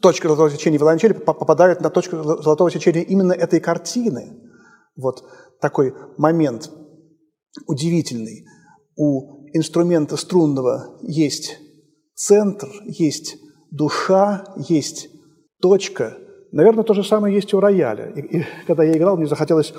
точка 0.00 0.28
золотого 0.28 0.50
сечения 0.50 0.78
виолончели 0.78 1.12
попадает 1.12 1.80
на 1.80 1.90
точку 1.90 2.22
золотого 2.22 2.70
сечения 2.70 3.02
именно 3.02 3.32
этой 3.32 3.60
картины. 3.60 4.40
Вот 4.96 5.24
такой 5.60 5.94
момент 6.16 6.70
удивительный. 7.66 8.44
У 8.96 9.46
инструмента 9.52 10.16
струнного 10.16 10.98
есть 11.02 11.58
центр, 12.14 12.68
есть 12.86 13.36
душа, 13.70 14.44
есть 14.68 15.08
точка. 15.60 16.16
Наверное, 16.52 16.84
то 16.84 16.94
же 16.94 17.02
самое 17.04 17.34
есть 17.34 17.52
и 17.52 17.56
у 17.56 17.60
рояля. 17.60 18.12
И, 18.14 18.38
и 18.38 18.44
когда 18.66 18.84
я 18.84 18.96
играл, 18.96 19.16
мне 19.16 19.26
захотелось 19.26 19.72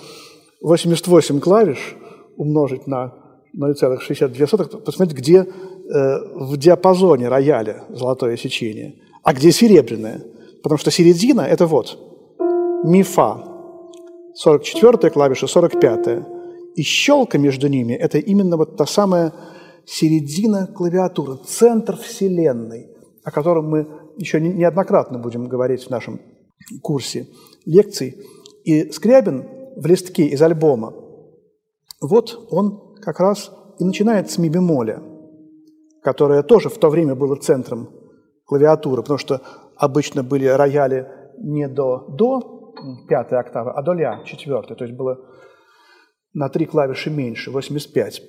88 0.61 1.39
клавиш 1.39 1.95
умножить 2.37 2.87
на 2.87 3.13
0,62, 3.57 4.81
посмотреть, 4.83 5.17
где 5.17 5.37
э, 5.37 5.45
в 6.35 6.57
диапазоне 6.57 7.29
рояля 7.29 7.85
золотое 7.89 8.35
сечение, 8.35 8.95
а 9.23 9.33
где 9.33 9.51
серебряное. 9.51 10.21
Потому 10.61 10.77
что 10.77 10.91
середина– 10.91 11.41
это 11.49 11.65
вот 11.65 11.97
ми-фа, 12.83 13.43
44-я 14.45 15.09
клавиша, 15.09 15.45
45-я. 15.45 16.34
И 16.75 16.83
щелка 16.83 17.37
между 17.37 17.67
ними– 17.67 17.93
это 18.05 18.17
именно 18.17 18.57
вот 18.57 18.77
та 18.77 18.85
самая 18.85 19.31
середина 19.85 20.67
клавиатуры, 20.67 21.37
центр 21.45 21.95
Вселенной, 21.95 22.89
о 23.23 23.31
котором 23.31 23.69
мы 23.69 23.87
еще 24.17 24.41
неоднократно 24.41 25.17
будем 25.19 25.47
говорить 25.47 25.85
в 25.85 25.89
нашем 25.89 26.19
курсе 26.81 27.27
лекций. 27.65 28.17
И 28.65 28.91
Скрябин 28.91 29.45
в 29.77 29.85
листке 29.85 30.25
из 30.25 30.41
альбома, 30.41 30.93
вот 32.01 32.47
он 32.49 32.95
как 33.01 33.19
раз 33.19 33.51
и 33.79 33.83
начинает 33.83 34.29
с 34.29 34.37
ми 34.37 34.49
бемоля, 34.49 35.01
которое 36.03 36.43
тоже 36.43 36.69
в 36.69 36.77
то 36.77 36.89
время 36.89 37.15
было 37.15 37.35
центром 37.35 37.89
клавиатуры, 38.45 39.01
потому 39.01 39.17
что 39.17 39.41
обычно 39.77 40.23
были 40.23 40.45
рояли 40.45 41.07
не 41.37 41.67
до 41.67 42.05
до 42.09 42.73
пятой 43.07 43.39
октавы, 43.39 43.71
а 43.71 43.81
до 43.81 43.93
ля 43.93 44.23
четвертой, 44.25 44.75
то 44.75 44.83
есть 44.83 44.95
было 44.97 45.17
на 46.35 46.49
три 46.49 46.65
клавиши 46.65 47.09
меньше, 47.09 47.49
85. 47.49 48.21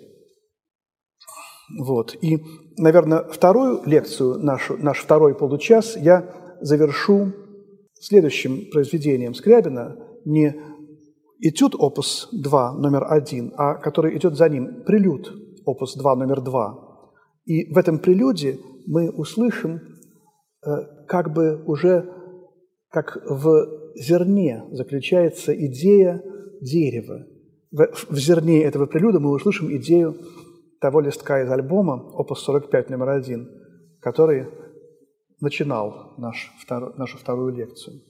Вот. 1.78 2.16
И, 2.22 2.38
наверное, 2.78 3.24
вторую 3.24 3.82
лекцию, 3.84 4.38
нашу, 4.38 4.76
наш 4.78 5.00
второй 5.00 5.34
получас, 5.34 5.96
я 5.96 6.32
завершу 6.60 7.32
следующим 7.94 8.70
произведением 8.70 9.34
Скрябина, 9.34 9.96
не 10.24 10.54
этюд 11.40 11.74
опус 11.74 12.28
2 12.32 12.72
номер 12.74 13.04
1, 13.08 13.52
а 13.56 13.74
который 13.74 14.16
идет 14.16 14.36
за 14.36 14.48
ним, 14.48 14.84
прелюд 14.84 15.32
опус 15.64 15.96
2 15.96 16.16
номер 16.16 16.40
2. 16.40 16.86
И 17.46 17.72
в 17.72 17.76
этом 17.76 17.98
прелюде 17.98 18.58
мы 18.86 19.10
услышим 19.10 19.80
э, 20.64 20.70
как 21.08 21.32
бы 21.32 21.62
уже 21.66 22.08
как 22.88 23.18
в 23.28 23.92
зерне 23.96 24.64
заключается 24.70 25.52
идея 25.52 26.22
дерева. 26.60 27.26
В, 27.76 28.06
в 28.08 28.16
зерне 28.16 28.64
этого 28.64 28.86
прелюда 28.86 29.20
мы 29.20 29.30
услышим 29.30 29.70
идею 29.76 30.16
того 30.80 31.00
листка 31.00 31.42
из 31.42 31.50
альбома, 31.50 32.10
опус 32.14 32.42
45 32.42 32.88
номер 32.88 33.10
1, 33.10 33.48
который 34.00 34.46
начинал 35.40 36.14
наш 36.16 36.50
втор, 36.62 36.96
нашу 36.96 37.18
вторую 37.18 37.54
лекцию. 37.54 38.00